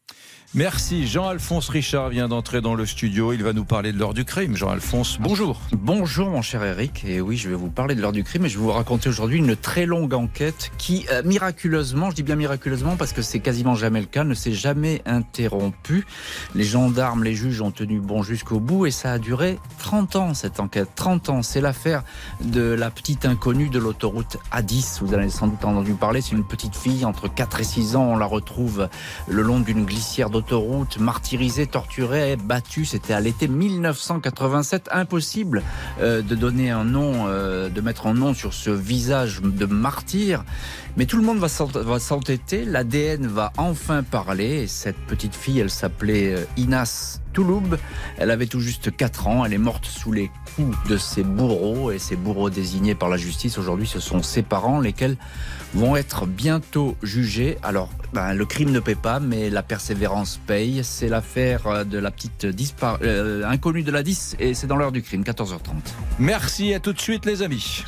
[0.54, 1.06] Merci.
[1.06, 3.34] Jean-Alphonse Richard vient d'entrer dans le studio.
[3.34, 4.56] Il va nous parler de l'heure du crime.
[4.56, 5.60] Jean-Alphonse, bonjour.
[5.72, 8.48] Bonjour mon cher Eric, et oui je vais vous parler de l'heure du crime et
[8.48, 12.34] je vais vous raconter aujourd'hui une très longue enquête qui euh, miraculeusement, je dis bien
[12.34, 16.06] miraculeusement parce que c'est quasiment jamais le cas, ne s'est jamais interrompue.
[16.54, 20.32] Les gendarmes, les juges ont tenu bon jusqu'au bout et ça a duré 30 ans
[20.32, 20.88] cette enquête.
[20.94, 22.04] 30 ans, c'est l'affaire
[22.40, 25.00] de la petite inconnue de l'autoroute A10.
[25.02, 28.04] Vous avez sans doute entendu parler, c'est une petite fille entre 4 et 6 ans,
[28.04, 28.88] on la retrouve
[29.26, 32.84] le long d'une glissière d'autoroute, martyrisée, torturée, battue.
[32.84, 34.88] C'était à l'été 1987.
[34.92, 35.62] Impossible
[36.00, 40.44] euh, de donner un nom, euh, de mettre un nom sur ce visage de martyr.
[40.96, 42.64] Mais tout le monde va s'ent- va s'entêter.
[42.64, 44.62] L'ADN va enfin parler.
[44.62, 47.76] Et cette petite fille, elle s'appelait euh, Inas Touloub.
[48.16, 49.44] Elle avait tout juste 4 ans.
[49.44, 50.30] Elle est morte sous les
[50.88, 51.90] de ses bourreaux.
[51.90, 55.16] Et ces bourreaux désignés par la justice aujourd'hui, ce sont ses parents, lesquels
[55.74, 57.58] vont être bientôt jugés.
[57.62, 60.80] Alors, ben, le crime ne paie pas, mais la persévérance paye.
[60.82, 64.76] C'est l'affaire euh, de la petite dispar- euh, inconnue de la 10 et c'est dans
[64.76, 65.58] l'heure du crime, 14h30.
[66.18, 67.84] Merci, à tout de suite les amis.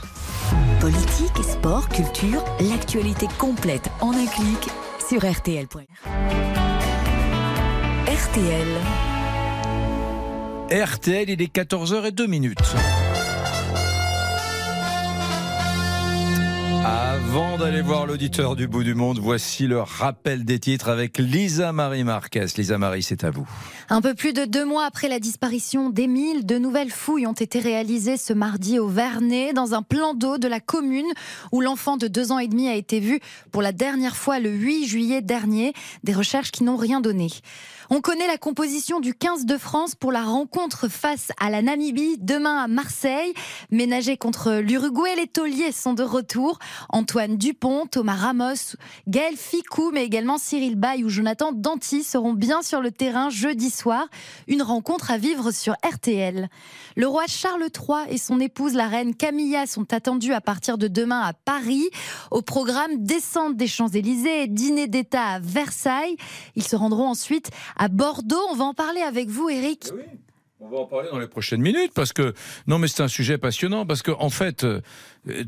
[0.80, 4.68] Politique, sport, culture, l'actualité complète en un clic
[5.08, 5.78] sur RTL.fr.
[8.06, 8.66] RTL.
[10.70, 12.58] RTL, il est 14h02 minutes.
[16.84, 21.72] Avant d'aller voir l'auditeur du bout du monde, voici le rappel des titres avec Lisa
[21.72, 22.46] Marie Marquez.
[22.56, 23.48] Lisa Marie, c'est à vous.
[23.88, 27.58] Un peu plus de deux mois après la disparition d'Émile, de nouvelles fouilles ont été
[27.58, 31.10] réalisées ce mardi au Vernet, dans un plan d'eau de la commune
[31.50, 33.18] où l'enfant de deux ans et demi a été vu
[33.50, 35.72] pour la dernière fois le 8 juillet dernier.
[36.04, 37.26] Des recherches qui n'ont rien donné.
[37.92, 42.18] On connaît la composition du 15 de France pour la rencontre face à la Namibie
[42.20, 43.34] demain à Marseille.
[43.72, 46.60] Ménagés contre l'Uruguay, les tauliers sont de retour.
[46.90, 48.76] Antoine Dupont, Thomas Ramos,
[49.08, 53.70] Gaël Ficou, mais également Cyril Bay ou Jonathan Danty seront bien sur le terrain jeudi
[53.70, 54.06] soir.
[54.46, 56.48] Une rencontre à vivre sur RTL.
[56.94, 60.86] Le roi Charles III et son épouse, la reine Camilla, sont attendus à partir de
[60.86, 61.90] demain à Paris.
[62.30, 66.16] Au programme, descente des Champs-Élysées et dîner d'État à Versailles.
[66.54, 67.50] Ils se rendront ensuite
[67.80, 68.46] à Bordeaux.
[68.50, 69.88] On va en parler avec vous, Eric.
[70.60, 72.34] On va en parler dans les prochaines minutes parce que
[72.66, 74.82] non mais c'est un sujet passionnant parce que en fait euh,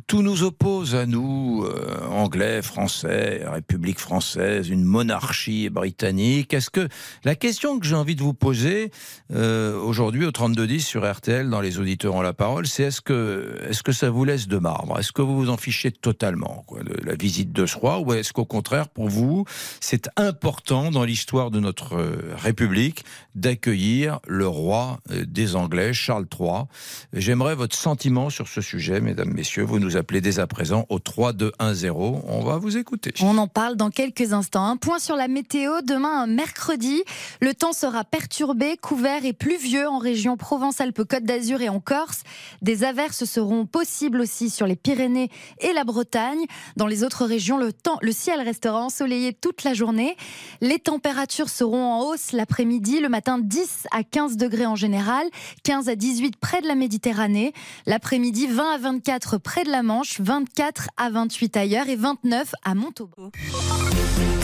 [0.06, 6.52] tout nous oppose à nous euh, anglais, français, République française, une monarchie britannique.
[6.52, 6.88] Est-ce que
[7.24, 8.90] la question que j'ai envie de vous poser
[9.32, 13.00] euh, aujourd'hui au 32 10 sur RTL dans les auditeurs ont la parole, c'est est-ce
[13.00, 14.98] que est-ce que ça vous laisse de marbre?
[14.98, 18.12] Est-ce que vous vous en fichez totalement quoi, de la visite de ce roi ou
[18.12, 19.44] est-ce qu'au contraire pour vous
[19.80, 23.04] c'est important dans l'histoire de notre euh, République
[23.34, 26.64] d'accueillir le roi euh, des Anglais, Charles III.
[27.12, 29.61] J'aimerais votre sentiment sur ce sujet, mesdames, messieurs.
[29.64, 31.90] Vous nous appelez dès à présent au 3210.
[31.90, 33.14] On va vous écouter.
[33.22, 34.66] On en parle dans quelques instants.
[34.66, 35.82] Un point sur la météo.
[35.82, 37.02] Demain, mercredi,
[37.40, 42.22] le temps sera perturbé, couvert et pluvieux en région Provence-Alpes-Côte d'Azur et en Corse.
[42.60, 46.44] Des averses seront possibles aussi sur les Pyrénées et la Bretagne.
[46.76, 50.16] Dans les autres régions, le, temps, le ciel restera ensoleillé toute la journée.
[50.60, 53.00] Les températures seront en hausse l'après-midi.
[53.00, 55.24] Le matin, 10 à 15 degrés en général,
[55.62, 57.52] 15 à 18 près de la Méditerranée.
[57.86, 62.74] L'après-midi, 20 à 24 près de la Manche, 24 à 28 ailleurs et 29 à
[62.74, 63.30] Montauban.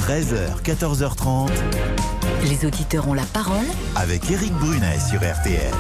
[0.02, 1.50] 13h, 14h30.
[2.44, 5.72] Les auditeurs ont la parole Avec Eric Brunet sur RTL.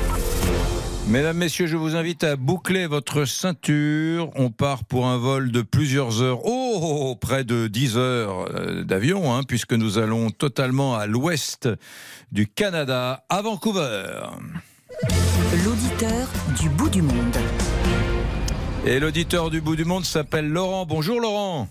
[1.06, 4.30] Mesdames, Messieurs, je vous invite à boucler votre ceinture.
[4.34, 6.40] On part pour un vol de plusieurs heures.
[6.44, 11.68] Oh Oh, près de 10 heures euh, d'avion, hein, puisque nous allons totalement à l'ouest
[12.32, 14.20] du Canada, à Vancouver.
[15.64, 16.28] L'auditeur
[16.60, 17.36] du bout du monde.
[18.88, 20.86] Et l'auditeur du bout du monde s'appelle Laurent.
[20.86, 21.68] Bonjour Laurent.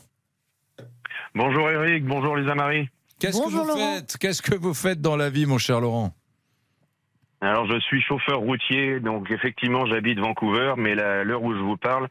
[1.34, 2.90] Bonjour Eric, bonjour Lisa Marie.
[3.20, 4.18] Qu'est-ce que vous faites?
[4.20, 6.14] Qu'est-ce que vous faites dans la vie, mon cher Laurent?
[7.42, 11.78] Alors je suis chauffeur routier, donc effectivement j'habite Vancouver, mais la- l'heure où je vous
[11.78, 12.08] parle,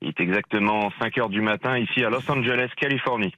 [0.00, 3.34] il est exactement 5 heures du matin ici à Los Angeles, Californie.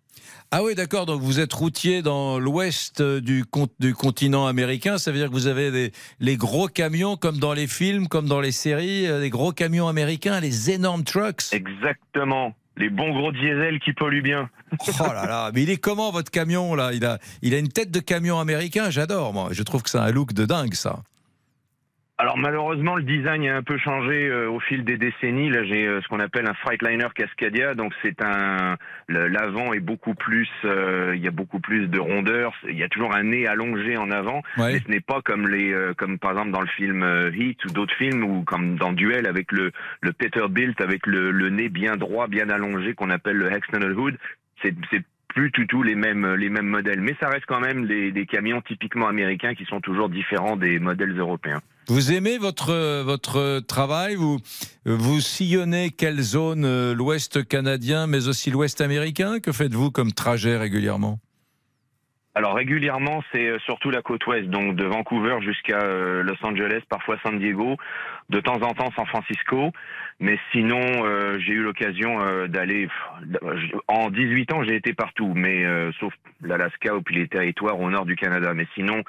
[0.51, 1.05] Ah oui, d'accord.
[1.05, 3.45] Donc vous êtes routier dans l'ouest du,
[3.79, 4.97] du continent américain.
[4.97, 8.27] Ça veut dire que vous avez des, les gros camions comme dans les films, comme
[8.29, 11.53] dans les séries, euh, les gros camions américains, les énormes trucks.
[11.53, 12.55] Exactement.
[12.79, 14.49] Les bons gros diesels qui polluent bien.
[15.01, 16.93] Oh là là, mais il est comment votre camion là?
[16.95, 19.49] Il a, il a une tête de camion américain, j'adore moi.
[19.51, 21.03] Je trouve que c'est un look de dingue ça.
[22.21, 25.51] Alors malheureusement, le design a un peu changé euh, au fil des décennies.
[25.51, 27.75] Là, j'ai euh, ce qu'on appelle un Freightliner Cascadia.
[27.75, 28.77] Donc c'est un
[29.09, 32.53] l'avant est beaucoup plus, euh, il y a beaucoup plus de rondeur.
[32.69, 34.73] Il y a toujours un nez allongé en avant, Ouais.
[34.73, 37.65] mais ce n'est pas comme les euh, comme par exemple dans le film euh, Heat
[37.67, 41.69] ou d'autres films ou comme dans Duel avec le le Peterbilt avec le, le nez
[41.69, 44.19] bien droit, bien allongé qu'on appelle le External Hood.
[44.61, 44.75] C'est
[45.29, 48.27] plus du tout les mêmes les mêmes modèles, mais ça reste quand même des, des
[48.27, 51.61] camions typiquement américains qui sont toujours différents des modèles européens.
[51.89, 54.39] Vous aimez votre, votre travail vous,
[54.85, 59.41] vous sillonnez quelle zone euh, L'ouest canadien, mais aussi l'ouest américain?
[59.41, 61.19] Que faites-vous comme trajet régulièrement?
[62.39, 66.83] Alors régulièrement, c'est euh, surtout la côte ouest, donc de Vancouver jusqu'à euh, Los Angeles,
[66.89, 67.77] parfois San Diego,
[68.31, 69.73] de temps en temps San Francisco.
[70.21, 72.87] Mais sinon, euh, j'ai eu l'occasion euh, d'aller.
[72.87, 77.81] pff, En 18 ans, j'ai été partout, mais euh, sauf l'Alaska ou puis les territoires
[77.81, 78.55] au nord du Canada.
[78.55, 79.03] Mais sinon,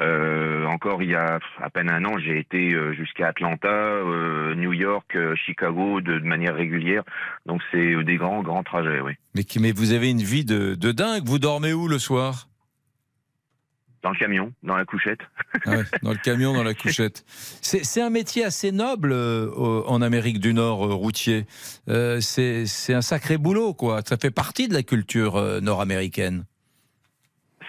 [0.00, 4.54] euh, encore il y a à peine un an, j'ai été euh, jusqu'à Atlanta, euh,
[4.54, 7.02] New York, euh, Chicago de, de manière régulière.
[7.46, 9.14] Donc c'est euh, des grands, grands trajets, oui.
[9.34, 11.24] mais, mais vous avez une vie de, de dingue.
[11.24, 12.46] Vous dormez où le soir?
[14.06, 15.18] Dans le camion, dans la couchette.
[15.64, 17.24] Ah ouais, Dans le camion, dans la couchette.
[17.60, 19.50] C'est c'est un métier assez noble euh,
[19.84, 21.44] en Amérique du Nord, euh, routier.
[21.88, 24.02] Euh, c'est c'est un sacré boulot, quoi.
[24.08, 26.44] Ça fait partie de la culture euh, nord-américaine.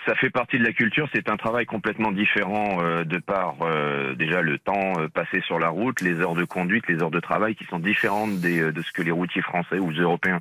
[0.07, 4.15] Ça fait partie de la culture, c'est un travail complètement différent euh, de par euh,
[4.15, 7.19] déjà le temps euh, passé sur la route, les heures de conduite, les heures de
[7.19, 10.39] travail qui sont différentes de ce que les routiers français ou les européens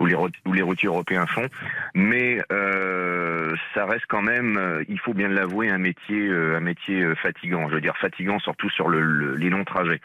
[0.00, 1.48] ou les, rout- ou les routiers européens font.
[1.94, 2.38] Mais
[3.74, 7.68] ça reste quand même, il faut bien l'avouer, un métier, un métier fatigant.
[7.70, 10.00] Je veux dire fatigant surtout sur le, le- les longs trajets.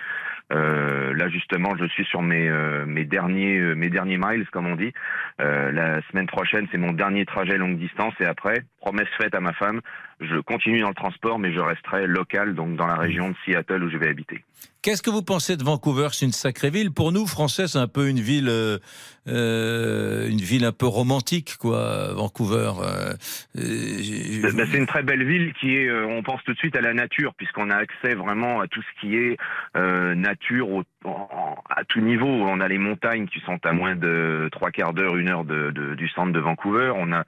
[0.51, 2.49] Là justement, je suis sur mes
[2.85, 4.93] mes derniers mes derniers miles comme on dit.
[5.39, 9.53] La semaine prochaine, c'est mon dernier trajet longue distance et après, promesse faite à ma
[9.53, 9.81] femme,
[10.19, 13.83] je continue dans le transport, mais je resterai local, donc dans la région de Seattle
[13.83, 14.43] où je vais habiter.
[14.83, 16.07] Qu'est-ce que vous pensez de Vancouver?
[16.11, 16.91] C'est une sacrée ville.
[16.91, 18.79] Pour nous, Français, c'est un peu une ville, euh,
[19.27, 22.13] euh, une ville un peu romantique, quoi.
[22.13, 22.71] Vancouver.
[22.83, 23.13] euh,
[23.57, 26.81] euh, Ben, c'est une très belle ville qui est, on pense tout de suite à
[26.81, 29.37] la nature, puisqu'on a accès vraiment à tout ce qui est
[29.77, 32.27] euh, nature au- en- à tout niveau.
[32.27, 35.71] On a les montagnes qui sont à moins de trois quarts d'heure, une heure de,
[35.71, 36.91] de- du centre de Vancouver.
[36.95, 37.23] On a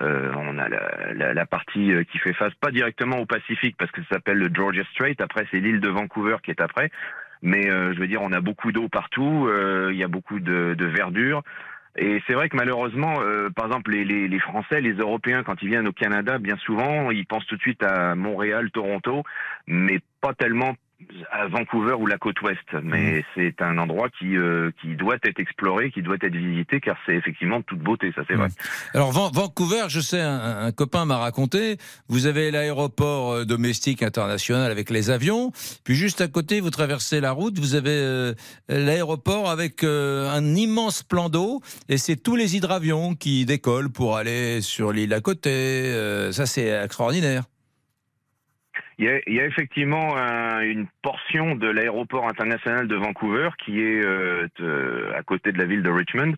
[0.00, 3.76] euh, on a la, la- la partie euh, qui fait face, pas directement au Pacifique,
[3.78, 5.16] parce que ça s'appelle le Georgia Strait.
[5.20, 6.90] Après, c'est l'île de Vancouver qui est après.
[7.42, 9.46] Mais euh, je veux dire, on a beaucoup d'eau partout.
[9.48, 11.42] euh, Il y a beaucoup de, de verdure.
[11.96, 15.60] Et c'est vrai que malheureusement, euh, par exemple, les, les, les Français, les Européens, quand
[15.62, 19.24] ils viennent au Canada, bien souvent, ils pensent tout de suite à Montréal, Toronto,
[19.66, 20.74] mais pas tellement
[21.30, 22.58] à Vancouver ou la côte ouest.
[22.82, 26.96] Mais c'est un endroit qui, euh, qui doit être exploré, qui doit être visité, car
[27.06, 28.48] c'est effectivement de toute beauté, ça c'est vrai.
[28.94, 31.76] Alors Van- Vancouver, je sais, un, un copain m'a raconté,
[32.08, 35.52] vous avez l'aéroport euh, domestique international avec les avions,
[35.84, 38.34] puis juste à côté, vous traversez la route, vous avez euh,
[38.68, 44.16] l'aéroport avec euh, un immense plan d'eau, et c'est tous les hydravions qui décollent pour
[44.16, 45.50] aller sur l'île à côté.
[45.50, 47.44] Euh, ça, c'est extraordinaire.
[48.98, 53.50] Il y a, il y a effectivement un- une portion de l'aéroport international de Vancouver
[53.64, 56.34] qui est euh, de- à côté de la ville de Richmond,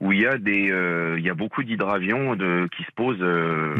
[0.00, 2.36] où il y a des, euh, il y a beaucoup d'hydravions
[2.68, 3.74] qui se posent, euh,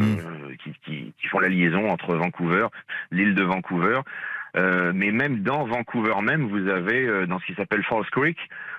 [0.63, 2.67] qui, qui- qui font la liaison entre Vancouver,
[3.11, 3.99] l'île de Vancouver.
[4.57, 8.37] Euh, mais même dans Vancouver même, vous avez euh, dans ce qui s'appelle Falls Creek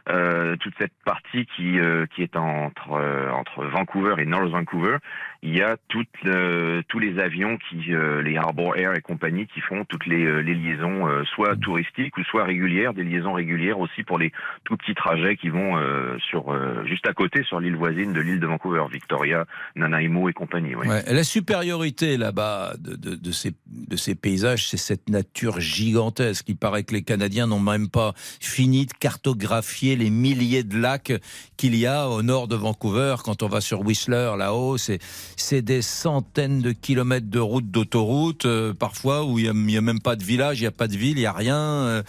[0.08, 4.96] euh, toute cette partie qui euh, qui est entre euh, entre Vancouver et North Vancouver.
[5.42, 7.76] Il y a tous les avions qui
[8.24, 12.94] les Harbour Air et compagnie qui font toutes les, liaisons soit touristiques ou soit régulières,
[12.94, 14.32] des liaisons régulières aussi pour les
[14.64, 15.78] tout petits trajets qui vont
[16.18, 16.52] sur
[16.86, 19.44] juste à côté sur l'île voisine de l'île de Vancouver, Victoria,
[19.76, 20.74] Nanaimo et compagnie.
[20.84, 26.48] la supériorité là-bas de, de- de ces, de ces paysages, c'est cette nature gigantesque.
[26.48, 31.12] Il paraît que les Canadiens n'ont même pas fini de cartographier les milliers de lacs
[31.56, 33.16] qu'il y a au nord de Vancouver.
[33.24, 38.74] Quand on va sur Whistler, là-haut, c'est des centaines de kilomètres de routes d'autoroute, euh,
[38.74, 40.96] parfois où il n'y a, a, même pas de village, il n'y a pas de
[40.96, 41.56] ville, il n'y a rien.
[41.56, 42.02] Euh,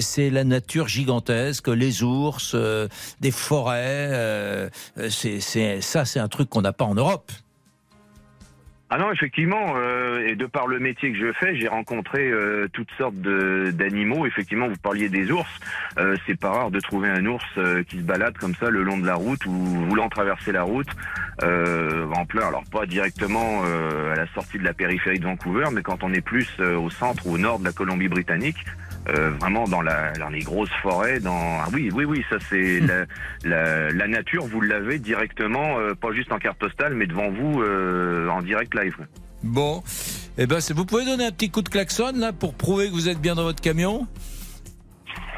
[0.00, 2.88] c'est la nature gigantesque, les ours, euh,
[3.20, 4.70] des forêts.
[5.10, 5.40] c'est
[5.80, 7.30] ça, c'est un truc qu'on n'a pas en Europe.
[8.88, 12.68] Ah non, effectivement, euh, et de par le métier que je fais, j'ai rencontré euh,
[12.72, 14.26] toutes sortes d'animaux.
[14.26, 15.50] Effectivement, vous parliez des ours.
[15.98, 17.44] Euh, c'est pas rare de trouver un ours
[17.88, 20.88] qui se balade comme ça le long de la route ou voulant traverser la route
[21.42, 22.46] en plein.
[22.46, 26.20] Alors pas directement à la sortie de la périphérie de Vancouver, mais quand on est
[26.20, 28.64] plus au centre ou au nord de la Colombie-Britannique,
[29.08, 31.20] euh, vraiment dans, la, dans les grosses forêts.
[31.20, 33.04] Dans ah oui, oui, oui, ça c'est la,
[33.44, 34.46] la, la, nature.
[34.46, 38.74] Vous l'avez directement, euh, pas juste en carte postale, mais devant vous euh, en direct
[38.74, 38.96] live.
[39.42, 39.82] Bon,
[40.38, 43.08] eh ben, vous pouvez donner un petit coup de klaxon là pour prouver que vous
[43.08, 44.06] êtes bien dans votre camion?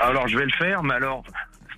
[0.00, 1.24] Alors je vais le faire, mais alors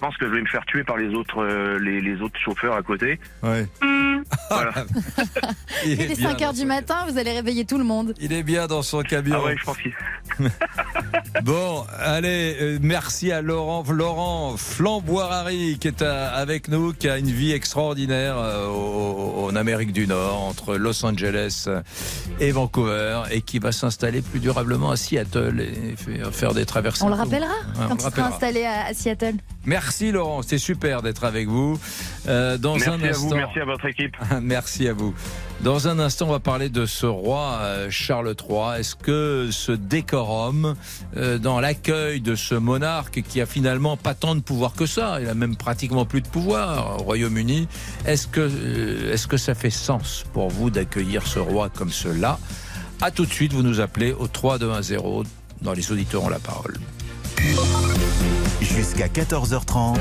[0.00, 2.38] je pense que je vais me faire tuer par les autres, euh, les, les, autres
[2.40, 3.20] chauffeurs à côté.
[3.42, 3.66] Ouais.
[4.50, 4.72] Voilà.
[5.84, 8.14] Il, est 5 h du matin, vous allez réveiller tout le monde.
[8.18, 9.36] Il est bien dans son camion.
[9.38, 9.92] Ah ouais, je pense qu'il.
[11.42, 17.18] bon, allez, euh, merci à Laurent, Laurent Flamboirari qui est à, avec nous, qui a
[17.18, 21.68] une vie extraordinaire euh, au, en Amérique du Nord, entre Los Angeles
[22.40, 25.96] et Vancouver, et qui va s'installer plus durablement à Seattle et
[26.32, 27.04] faire des traversées.
[27.04, 27.54] On le rappellera
[27.88, 29.34] quand il sera installé à, à Seattle.
[29.64, 31.78] Merci Laurent, c'est super d'être avec vous.
[32.28, 33.28] Euh, dans merci un à instant...
[33.28, 34.16] vous, merci à votre équipe.
[34.42, 35.14] merci à vous.
[35.62, 38.80] Dans un instant, on va parler de ce roi euh, Charles III.
[38.80, 40.74] Est-ce que ce décorum
[41.18, 45.18] euh, dans l'accueil de ce monarque qui a finalement pas tant de pouvoir que ça,
[45.20, 47.68] il a même pratiquement plus de pouvoir au Royaume-Uni,
[48.06, 52.38] est-ce que, euh, est-ce que ça fait sens pour vous d'accueillir ce roi comme cela?
[53.02, 54.96] À tout de suite, vous nous appelez au 3210.
[55.60, 56.78] Dans les auditeurs ont la parole.
[58.62, 59.98] Jusqu'à 14h30.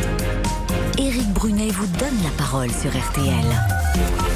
[0.97, 4.28] Éric Brunet vous donne la parole sur RTL.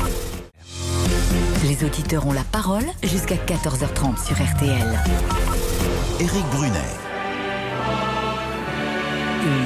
[1.64, 5.00] Les auditeurs ont la parole jusqu'à 14h30 sur RTL.
[6.20, 7.13] Éric Brunet.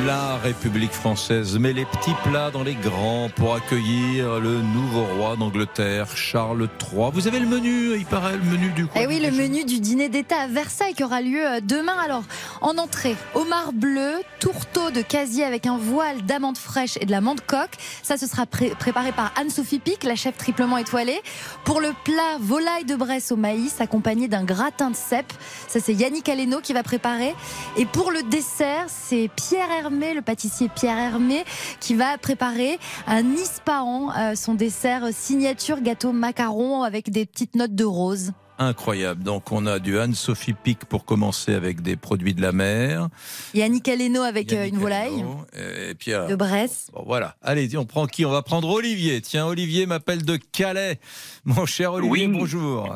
[0.07, 5.35] La République française met les petits plats dans les grands pour accueillir le nouveau roi
[5.35, 7.11] d'Angleterre, Charles III.
[7.13, 10.09] Vous avez le menu, il paraît, le menu du Eh oui, le menu du dîner
[10.09, 11.95] d'État à Versailles qui aura lieu euh, demain.
[12.03, 12.23] Alors,
[12.61, 17.21] en entrée, homard bleu, tourteau de casier avec un voile d'amandes fraîches et de la
[17.21, 17.75] menthe coque.
[18.01, 21.21] Ça, ce sera pré préparé par Anne-Sophie Pic, la chef triplement étoilée.
[21.65, 25.33] Pour le plat, volaille de Bresse au maïs, accompagné d'un gratin de cèpe.
[25.67, 27.35] Ça, c'est Yannick Aleno qui va préparer.
[27.77, 31.43] Et pour le dessert, c'est Pierre Hermé, le pâtissier Pierre Hermé,
[31.79, 37.75] qui va préparer un ispahan, euh, son dessert signature gâteau macaron avec des petites notes
[37.75, 38.31] de rose.
[38.59, 39.21] Incroyable.
[39.23, 43.07] Donc on a du Anne-Sophie Pic pour commencer avec des produits de la mer.
[43.53, 45.23] Yannick Aleno avec Yannick une volaille.
[45.55, 46.87] Et puis, euh, De Bresse.
[46.91, 47.35] Bon, voilà.
[47.43, 48.25] Allez, on prend qui?
[48.25, 49.21] On va prendre Olivier.
[49.21, 50.99] Tiens, Olivier m'appelle de Calais.
[51.45, 52.33] Mon cher Olivier, Oui.
[52.33, 52.95] bonjour.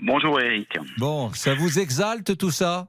[0.00, 0.68] Bonjour Eric.
[0.98, 2.86] Bon, ça vous exalte tout ça?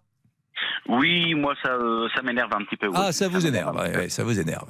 [0.88, 2.88] Oui, moi ça, euh, ça m'énerve un petit peu.
[2.88, 2.94] oui.
[2.98, 3.76] Ah, ça vous énerve.
[3.76, 4.70] ouais, ouais, ça vous énerve.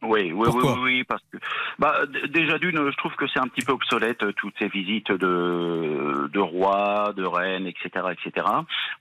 [0.00, 1.38] Oui, oui, oui, Pourquoi oui, oui, parce que
[1.80, 5.10] bah, déjà d'une, je trouve que c'est un petit peu obsolète euh, toutes ces visites
[5.10, 8.46] de de rois, de reines, etc., etc.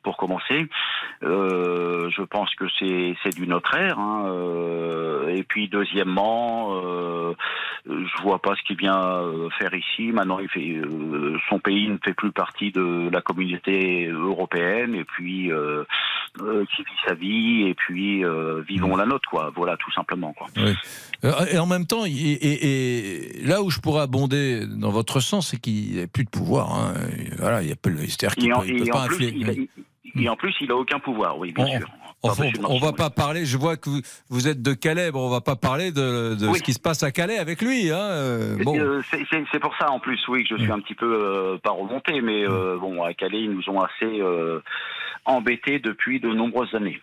[0.01, 0.67] Pour commencer,
[1.21, 3.99] euh, je pense que c'est c'est d'une autre ère.
[3.99, 7.33] Hein, euh, et puis deuxièmement, euh,
[7.85, 10.11] je vois pas ce qu'il vient euh, faire ici.
[10.11, 14.95] Maintenant, il fait euh, son pays ne fait plus partie de la communauté européenne.
[14.95, 15.83] Et puis euh,
[16.41, 17.67] euh, qui vit sa vie.
[17.67, 19.51] Et puis euh, vivons la nôtre, quoi.
[19.55, 20.47] Voilà, tout simplement, quoi.
[20.57, 20.73] Oui.
[21.23, 25.19] Euh, Et en même temps, et, et- et là où je pourrais abonder dans votre
[25.19, 26.73] sens, c'est qu'il n'y a plus de pouvoir.
[26.73, 26.93] hein.
[27.39, 27.75] Voilà, il y a
[28.07, 29.69] c'est-à-dire qu'il Et en, peut, pas plus, influer.
[30.15, 31.89] et en plus, il a aucun pouvoir, oui, bien On- sûr.
[32.23, 33.45] On, Pas on- on va pas parler.
[33.45, 35.11] Je vois que vous, vous êtes de Calais.
[35.11, 36.57] Bon, on va pas parler de, de Oui.
[36.57, 37.91] ce qui se passe à Calais avec lui.
[37.91, 37.99] Hein.
[37.99, 41.05] euh, Bon, Euh, c'est- pour ça en plus, oui, que je suis un petit peu
[41.05, 44.19] euh, pas remonté, mais euh, bon, à Calais, ils nous ont assez
[45.25, 46.99] embêtés depuis de nombreuses années.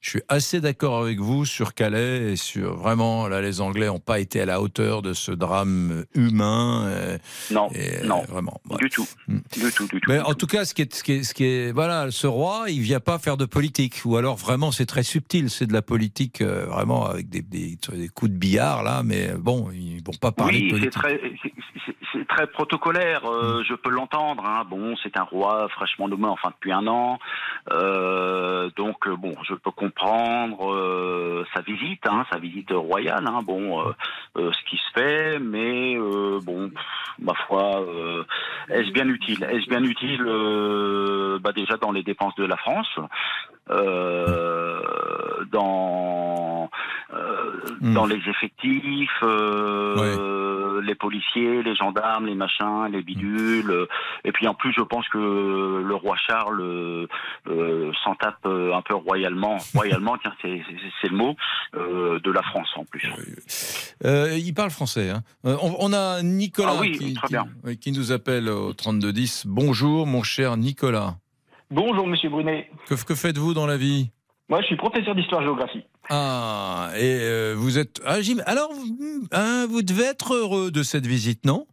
[0.00, 3.98] Je suis assez d'accord avec vous sur Calais et sur vraiment là, les Anglais n'ont
[4.00, 6.84] pas été à la hauteur de ce drame humain.
[6.86, 7.18] euh,
[7.50, 8.60] Non, et, non, euh, vraiment.
[8.80, 10.10] du tout, du tout, du tout.
[10.10, 12.26] Mais en tout cas, ce qui est, ce qui est, ce qui est, voilà, ce
[12.26, 15.72] roi, il vient pas faire de politique, ou alors vraiment c'est très subtil, c'est de
[15.72, 20.02] la politique euh, vraiment avec des, des, des coups de billard là, mais bon, ils
[20.04, 20.92] vont pas parler de Oui, c'est politique.
[21.02, 21.52] très, c'est-
[22.28, 23.24] très protocolaire.
[23.26, 24.44] euh, Je peux l'entendre.
[24.46, 24.64] Hein.
[24.68, 27.18] Bon, c'est un roi fraîchement nommé, enfin depuis un an.
[27.70, 33.26] Euh, donc bon, je peux comprendre euh, sa visite, hein, sa visite royale.
[33.26, 33.40] Hein.
[33.44, 33.92] Bon, euh,
[34.36, 36.70] euh, ce qui se fait, mais euh, bon,
[37.18, 38.24] ma foi, euh,
[38.68, 39.44] est-ce bien utile?
[39.44, 40.22] Est-ce bien utile
[41.40, 42.98] bah, déjà dans les dépenses de la France?
[45.52, 46.70] Dans
[47.12, 53.70] euh, euh, dans les effectifs, euh, les policiers, les gendarmes, les machins, les bidules.
[53.70, 53.86] euh,
[54.24, 57.06] Et puis en plus, je pense que le roi Charles euh,
[57.48, 61.36] euh, s'en tape euh, un peu royalement, royalement, tiens, c'est le mot,
[61.76, 63.08] euh, de la France en plus.
[64.04, 65.10] Euh, il parle français.
[65.10, 65.22] hein.
[65.44, 67.14] Euh, on, on a Nicolas Ah oui, qui,
[67.80, 69.44] qui nous appelle au 3210.
[69.46, 71.16] Bonjour, mon cher Nicolas.
[71.72, 72.68] Bonjour Monsieur Brunet.
[72.86, 74.10] Que, que faites-vous dans la vie?
[74.50, 75.84] Moi, je suis professeur d'histoire-géographie.
[76.10, 78.02] Ah, et euh, vous êtes.
[78.04, 81.66] Ah, j'im- alors, vous- hein, vous devez être heureux de cette visite, non?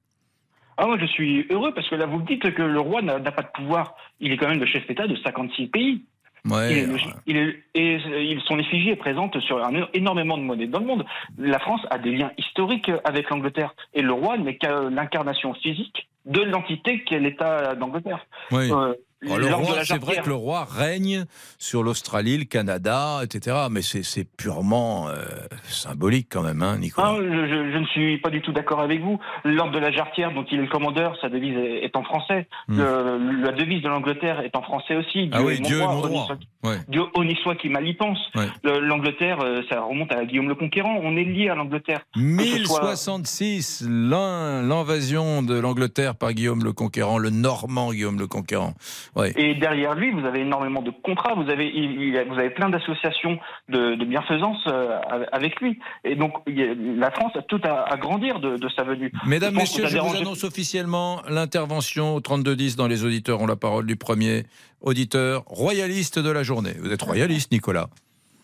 [0.78, 3.20] Ah, moi, je suis heureux parce que là, vous me dites que le roi n'a
[3.20, 3.96] pas de pouvoir.
[4.22, 6.06] Il est quand même le chef d'État de 56 pays.
[6.50, 6.88] Ouais, Il est
[7.28, 10.86] il est- et euh, son effigie est présente sur un- énormément de monnaies dans le
[10.86, 11.06] monde.
[11.38, 16.08] La France a des liens historiques avec l'Angleterre et le roi n'est qu'à l'incarnation physique
[16.26, 18.26] de l'entité qu'est l'État d'Angleterre.
[18.54, 18.72] Oui.
[18.72, 18.94] Euh,
[19.28, 19.36] Oh,
[19.84, 21.26] c'est vrai que le roi règne
[21.58, 23.58] sur l'Australie, le Canada, etc.
[23.70, 25.16] Mais c'est purement euh,
[25.64, 27.16] symbolique quand même, hein, Nicolas.
[27.16, 29.20] Ah, je, je- je ne suis pas du tout d'accord avec vous.
[29.44, 32.48] L'ordre de la Jarretière, dont il est le commandeur, sa devise est, est en français.
[32.70, 35.28] Le- la devise de l'Angleterre est en français aussi.
[35.28, 35.32] Hmm.
[35.34, 36.26] Ah oui, Dieu est mon droit.
[36.28, 36.78] soit- Ouais.
[36.90, 37.04] Dieu
[37.44, 38.18] soit qui mal y pense.
[38.36, 38.48] Ouais.
[38.82, 40.98] L'Angleterre, euh, ça remonte à Guillaume le Conquérant.
[41.04, 42.02] On est lié à l'Angleterre.
[42.14, 48.20] Que ce soit- 1066, l'in- l'invasion de l'Angleterre par Guillaume le Conquérant, le Normand Guillaume
[48.20, 48.74] le Conquérant.
[49.16, 49.34] Ouais.
[49.36, 52.70] Et derrière lui, vous avez énormément de contrats, vous avez, il- il- vous avez plein
[52.70, 53.40] d'associations
[53.70, 55.00] de, de bienfaisance euh,
[55.32, 55.80] avec lui.
[56.04, 59.12] Et donc, la France a tout à, à grandir de, de sa venue.
[59.26, 63.48] Mesdames, Je Messieurs, je vous dérange- annonce officiellement l'intervention au 3210 dans les auditeurs ont
[63.48, 64.44] la parole du premier
[64.82, 66.74] auditeur royaliste de la journée.
[66.80, 67.88] Vous êtes royaliste, Nicolas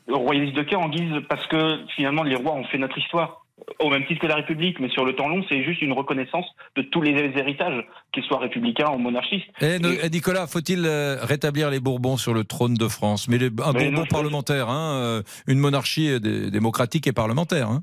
[0.07, 3.44] royaliste de cœur en guise parce que finalement les rois ont fait notre histoire
[3.79, 6.45] au même titre que la République, mais sur le temps long, c'est juste une reconnaissance
[6.75, 9.47] de tous les héritages, qu'ils soient républicains ou monarchistes.
[9.61, 13.27] Eh, no- eh, Nicolas, faut-il euh, rétablir les Bourbons sur le trône de France?
[13.27, 17.13] Mais les- un Mais Bourbon non, parlementaire, hein, euh, une monarchie euh, dé- démocratique et
[17.13, 17.69] parlementaire.
[17.69, 17.81] hein.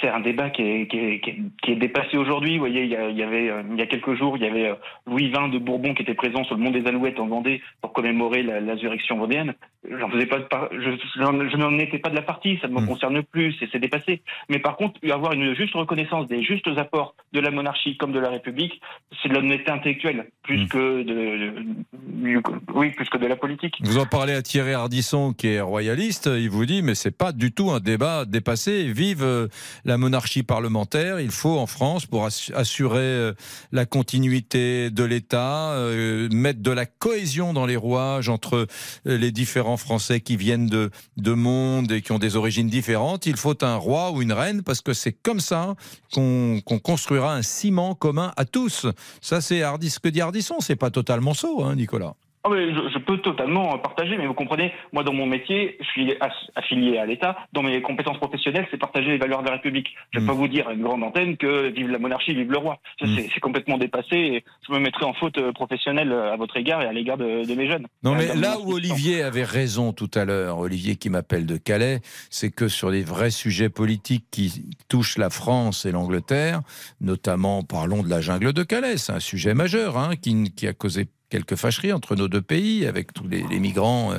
[0.00, 2.54] C'est un débat qui est, qui est, qui est- qui est dépassé aujourd'hui.
[2.54, 4.46] Vous voyez, il y, a- il y avait il y a quelques jours, il y
[4.46, 4.72] avait
[5.06, 7.92] Louis XX de Bourbon qui était présent sur le mont des Alouettes en Vendée pour
[7.92, 9.54] commémorer la- l'insurrection vendéenne.
[10.00, 12.80] J'en faisais pas de par- je, n'en étais pas de la partie, ça ne me
[12.80, 12.86] Hmm.
[12.86, 14.22] concerne plus, c'est dépassé.
[14.48, 18.18] Mais par contre, avoir une juste reconnaissance des justes apports de la monarchie comme de
[18.18, 18.80] la République,
[19.22, 20.68] c'est de l'honnêteté intellectuelle plus Hmm.
[20.68, 22.42] que de, de-
[22.74, 23.74] oui plus que de la politique.
[23.82, 26.30] Vous en parlez à Thierry Ardisson, qui est royaliste.
[26.34, 28.90] Il vous dit, mais c'est pas du tout un débat dépassé.
[28.92, 29.48] Vive euh,
[29.84, 31.20] la monarchie parlementaire.
[31.20, 33.32] Il faut en France, pour assu- assurer euh,
[33.72, 38.66] la continuité de l'État, euh, mettre de la cohésion dans les rouages entre
[39.04, 43.26] les différents Français qui viennent de, de monde et qui ont des origines différentes.
[43.26, 45.74] Il faut un roi ou une reine parce que c'est comme ça
[46.12, 48.86] qu'on construira un ciment commun à tous.
[49.20, 50.56] Ça, c'est ce que dit Ardisson.
[50.60, 52.14] C'est pas totalement saut, hein, Nicolas.
[52.46, 55.86] Ah, mais je, je peux totalement partager, mais vous comprenez, moi dans mon métier, je
[55.86, 56.12] suis
[56.54, 57.36] affilié à l'État.
[57.54, 59.88] Dans mes compétences professionnelles, c'est partager les valeurs de la République.
[60.12, 60.22] Je Hmm.
[60.22, 62.58] ne vais pas vous dire à une grande antenne que vive la monarchie, vive le
[62.58, 62.78] roi.
[63.00, 64.16] Ça, c'est- complètement dépassé.
[64.16, 67.44] Et je me mettrai en faute euh, professionnelle à votre égard et à l'égard de,
[67.46, 67.86] de mes jeunes.
[68.02, 71.56] Non, à mais là où Olivier avait raison tout à l'heure, Olivier qui m'appelle de
[71.56, 76.60] Calais, c'est que sur les vrais sujets politiques qui touchent la France et l'Angleterre,
[77.00, 80.72] notamment parlons de la jungle de Calais, c'est un sujet majeur hein, qui, qui a
[80.72, 84.12] causé quelques fâcheries entre nos deux pays avec tous les, migrants.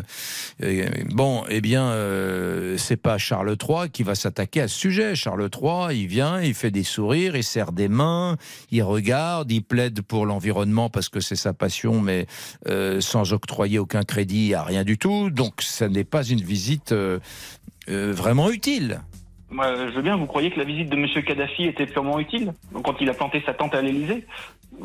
[0.62, 5.16] euh, bon, eh bien, euh, c'est pas Charles III qui va s'attaquer à ce sujet.
[5.16, 8.36] Charles III, il vient, il fait des sourires, il serre des mains,
[8.70, 12.26] il regarde, il plaide pour l'environnement parce que c'est sa passion, mais
[12.68, 15.30] euh, sans octroyer aucun crédit à rien du tout.
[15.30, 17.20] Donc, ça n'est pas une visite euh,
[17.88, 19.00] vraiment utile.
[19.52, 21.24] Moi, je veux bien, vous croyez que la visite de M.
[21.24, 22.52] Kadhafi était purement utile?
[22.84, 24.26] Quand il a planté sa tente à l'Élysée?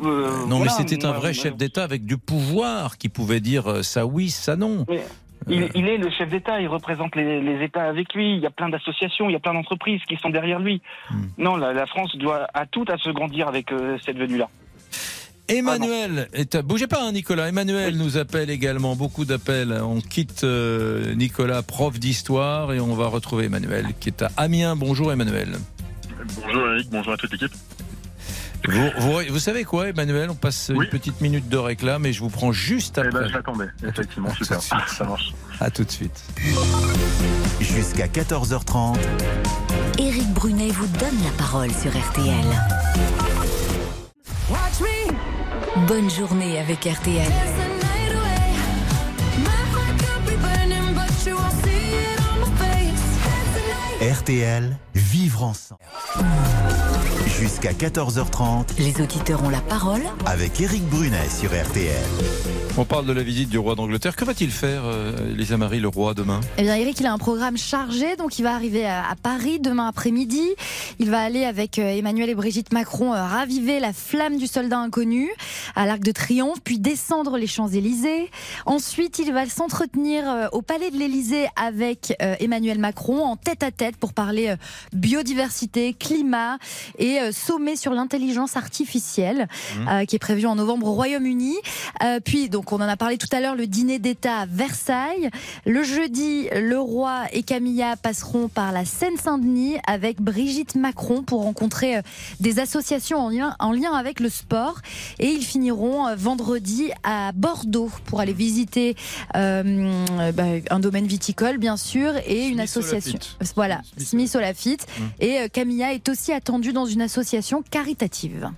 [0.03, 3.39] Euh, Non, voilà, mais c'était un vrai moi, chef d'État avec du pouvoir qui pouvait
[3.39, 4.85] dire euh, ça oui, ça non.
[4.89, 5.03] Mais
[5.47, 8.35] il, il est le chef d'État, il représente les, les États avec lui.
[8.35, 10.81] Il y a plein d'associations, il y a plein d'entreprises qui sont derrière lui.
[11.09, 11.23] Hmm.
[11.37, 14.49] Non, la, la France doit à tout à se grandir avec euh, cette venue-là.
[15.47, 19.77] Emmanuel, est à- bougez pas hein, Nicolas, Emmanuel nous appelle également, beaucoup d'appels.
[19.83, 24.75] On quitte euh, Nicolas, prof d'histoire, et on va retrouver Emmanuel qui est à Amiens.
[24.77, 25.49] Bonjour Emmanuel.
[26.41, 27.51] Bonjour Eric, bonjour à toute l'équipe.
[28.67, 30.29] Vous, vous- vous savez quoi Emmanuel?
[30.29, 33.21] On passe une petite minute de réclame et je vous prends juste Eh après.
[33.21, 34.61] ben, je l'attendais, effectivement, super.
[34.87, 35.33] Ça marche.
[35.59, 36.23] À tout de suite.
[37.59, 38.97] Jusqu'à 14h30.
[39.99, 42.45] Éric Brunet vous donne la parole sur RTL.
[45.87, 47.31] Bonne journée avec RTL.
[54.01, 55.79] RTL, vivre ensemble.
[57.39, 58.77] Jusqu'à 14h30.
[58.77, 61.95] Les auditeurs ont la parole avec Eric Brunet sur RTL.
[62.77, 64.15] On parle de la visite du roi d'Angleterre.
[64.15, 66.39] Que va-t-il faire, euh, Elisa Marie, le roi, demain?
[66.57, 69.87] Eh bien, Eric, il a un programme chargé, donc il va arriver à, Paris demain
[69.87, 70.41] après-midi.
[70.99, 74.79] Il va aller avec euh, Emmanuel et Brigitte Macron euh, raviver la flamme du soldat
[74.79, 75.29] inconnu
[75.75, 78.31] à l'Arc de Triomphe, puis descendre les Champs-Élysées.
[78.65, 83.97] Ensuite, il va s'entretenir au Palais de l'Élysée avec Emmanuel Macron en tête à tête
[83.97, 84.55] pour parler
[84.93, 86.57] biodiversité, climat
[86.97, 90.05] et sommet sur l'intelligence artificielle mmh.
[90.05, 91.55] qui est prévu en novembre au Royaume-Uni.
[92.25, 95.29] puis, donc, on en a parlé tout à l'heure, le dîner d'État à Versailles.
[95.65, 101.97] Le jeudi, le roi et Camilla passeront par la Seine-Saint-Denis avec Brigitte Macron pour rencontrer
[101.97, 102.01] euh,
[102.39, 104.81] des associations en lien, en lien avec le sport.
[105.19, 108.95] Et ils finiront euh, vendredi à Bordeaux pour aller visiter
[109.35, 113.19] euh, bah, un domaine viticole, bien sûr, et une association.
[113.55, 114.85] Voilà, Smith Olafite.
[114.87, 115.03] Mmh.
[115.19, 118.51] Et Camilla est aussi attendue dans une association caritative.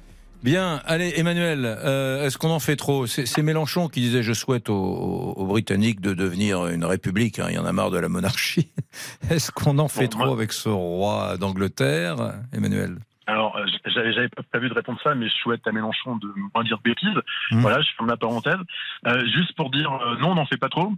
[0.44, 3.06] Bien, allez Emmanuel, euh, est-ce qu'on en fait trop?
[3.08, 7.58] C'est Mélenchon qui disait je souhaite aux, Britanniques de devenir une république, hein, il y
[7.58, 8.70] en a marre de la monarchie.
[9.30, 12.98] Est-ce qu'on en fait trop avec ce roi d'Angleterre, Emmanuel?
[13.26, 16.66] Alors, euh, j'avais pas prévu de répondre ça, mais je souhaite à Mélenchon de moins
[16.66, 17.08] dire bêtises.
[17.52, 17.62] Mmh.
[17.62, 18.60] Voilà, je ferme la parenthèse.
[19.08, 20.92] Euh, juste pour dire, non, on n'en fait pas trop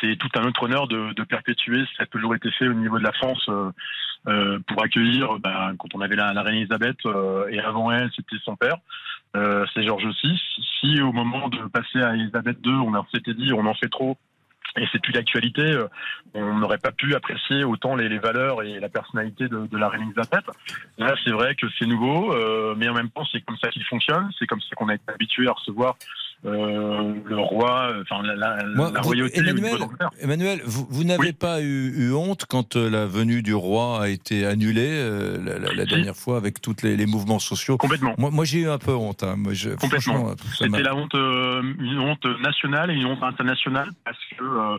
[0.00, 2.74] c'est tout un autre honneur de, de, perpétuer ce qui a toujours été fait au
[2.74, 3.70] niveau de la France euh
[4.66, 8.36] pour accueillir, ben, quand on avait la, la reine Elisabeth, euh, et avant elle, c'était
[8.44, 8.76] son père,
[9.36, 10.40] euh, c'est Georges VI.
[10.80, 14.16] Si au moment de passer à Elisabeth II, on s'était dit on en fait trop,
[14.76, 15.86] et c'est plus d'actualité, euh,
[16.34, 19.88] on n'aurait pas pu apprécier autant les, les, valeurs et la personnalité de, de la
[19.88, 20.44] reine Elisabeth.
[20.98, 22.34] Là, c'est vrai que c'est nouveau,
[22.74, 25.04] mais en même temps, c'est comme ça qu'il fonctionne, c'est comme ça qu'on a été
[25.08, 25.96] habitué à recevoir
[26.46, 29.40] euh, le roi, enfin la, la, royauté.
[29.40, 29.80] Emmanuel,
[30.20, 34.08] Emmanuel vous, vous n'avez pas eu, eu, honte quand euh, la venue du roi a
[34.08, 37.76] été annulée euh, la, la dernière fois avec tous les, les, mouvements sociaux?
[37.78, 38.14] Complètement.
[38.16, 39.24] Moi, moi j'ai eu un peu honte.
[39.24, 39.34] Hein.
[39.36, 40.36] Moi, je, Complètement.
[40.56, 44.78] C'était la honte, une honte nationale et une honte internationale parce que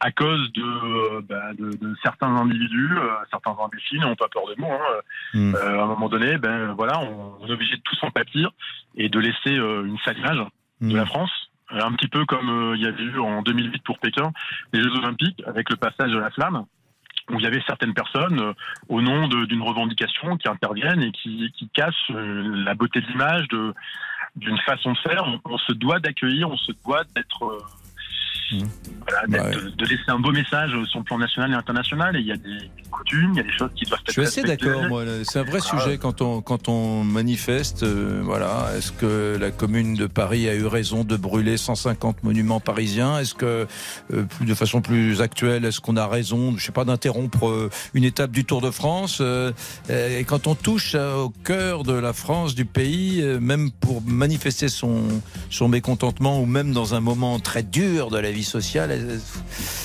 [0.00, 2.90] à cause de, bah, de, de, certains individus,
[3.30, 4.60] certains imbéciles, n'ont pas peur de.
[4.60, 4.78] Hein,
[5.34, 5.54] hmm.
[5.54, 8.50] à un moment donné, ben voilà, on, est obligé de tous en pâtir
[8.96, 10.44] et de laisser une sale image
[10.82, 11.06] de la hmm.
[11.06, 11.30] France.
[11.70, 14.30] Un petit peu comme euh, il y avait eu en 2008 pour Pékin,
[14.74, 16.66] les Jeux Olympiques, avec le passage de la flamme,
[17.30, 18.52] où il y avait certaines personnes, euh,
[18.88, 23.46] au nom d'une revendication, qui interviennent et qui, qui cassent euh, la beauté de l'image,
[24.36, 25.24] d'une façon de faire.
[25.46, 27.58] On, se doit d'accueillir, on se doit d'être
[29.06, 32.16] voilà, de, laisser un beau message sur le plan national et international.
[32.16, 34.12] Et il y a des coutumes, il y a des choses qui doivent être Je
[34.12, 35.04] suis assez d'accord, moi.
[35.24, 37.82] C'est un vrai sujet quand on, quand on manifeste.
[37.82, 38.68] Euh, voilà.
[38.76, 43.18] Est-ce que la commune de Paris a eu raison de brûler 150 monuments parisiens?
[43.18, 43.66] Est-ce que,
[44.12, 48.04] euh, de façon plus actuelle, est-ce qu'on a raison, je sais pas, d'interrompre euh, une
[48.04, 49.22] étape du Tour de France?
[49.88, 55.02] Et quand on touche au cœur de la France, du pays, même pour manifester son,
[55.50, 58.98] son mécontentement ou même dans un moment très dur de la vie sociale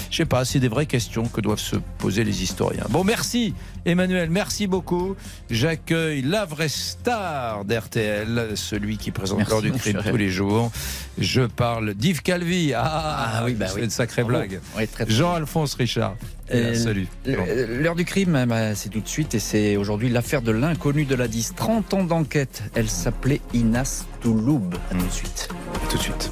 [0.09, 2.85] Je sais pas, c'est des vraies questions que doivent se poser les historiens.
[2.89, 3.53] Bon, merci
[3.85, 5.15] Emmanuel, merci beaucoup.
[5.49, 10.71] J'accueille la vraie star d'RTL, celui qui présente l'heure du crime tous les jours.
[11.17, 12.73] Je parle d'Yves Calvi.
[12.75, 14.59] Ah, ah oui, bah c'est une sacrée blague.
[15.07, 16.15] Jean-Alphonse Richard.
[16.53, 17.07] Euh, salut.
[17.25, 21.15] L'heure du crime, bah, c'est tout de suite et c'est aujourd'hui l'affaire de l'inconnu de
[21.15, 21.53] la 10.
[21.55, 22.63] 30 ans d'enquête.
[22.75, 24.73] Elle s'appelait Inas Touloub.
[24.91, 25.49] A tout de suite.
[25.75, 26.31] A tout de suite.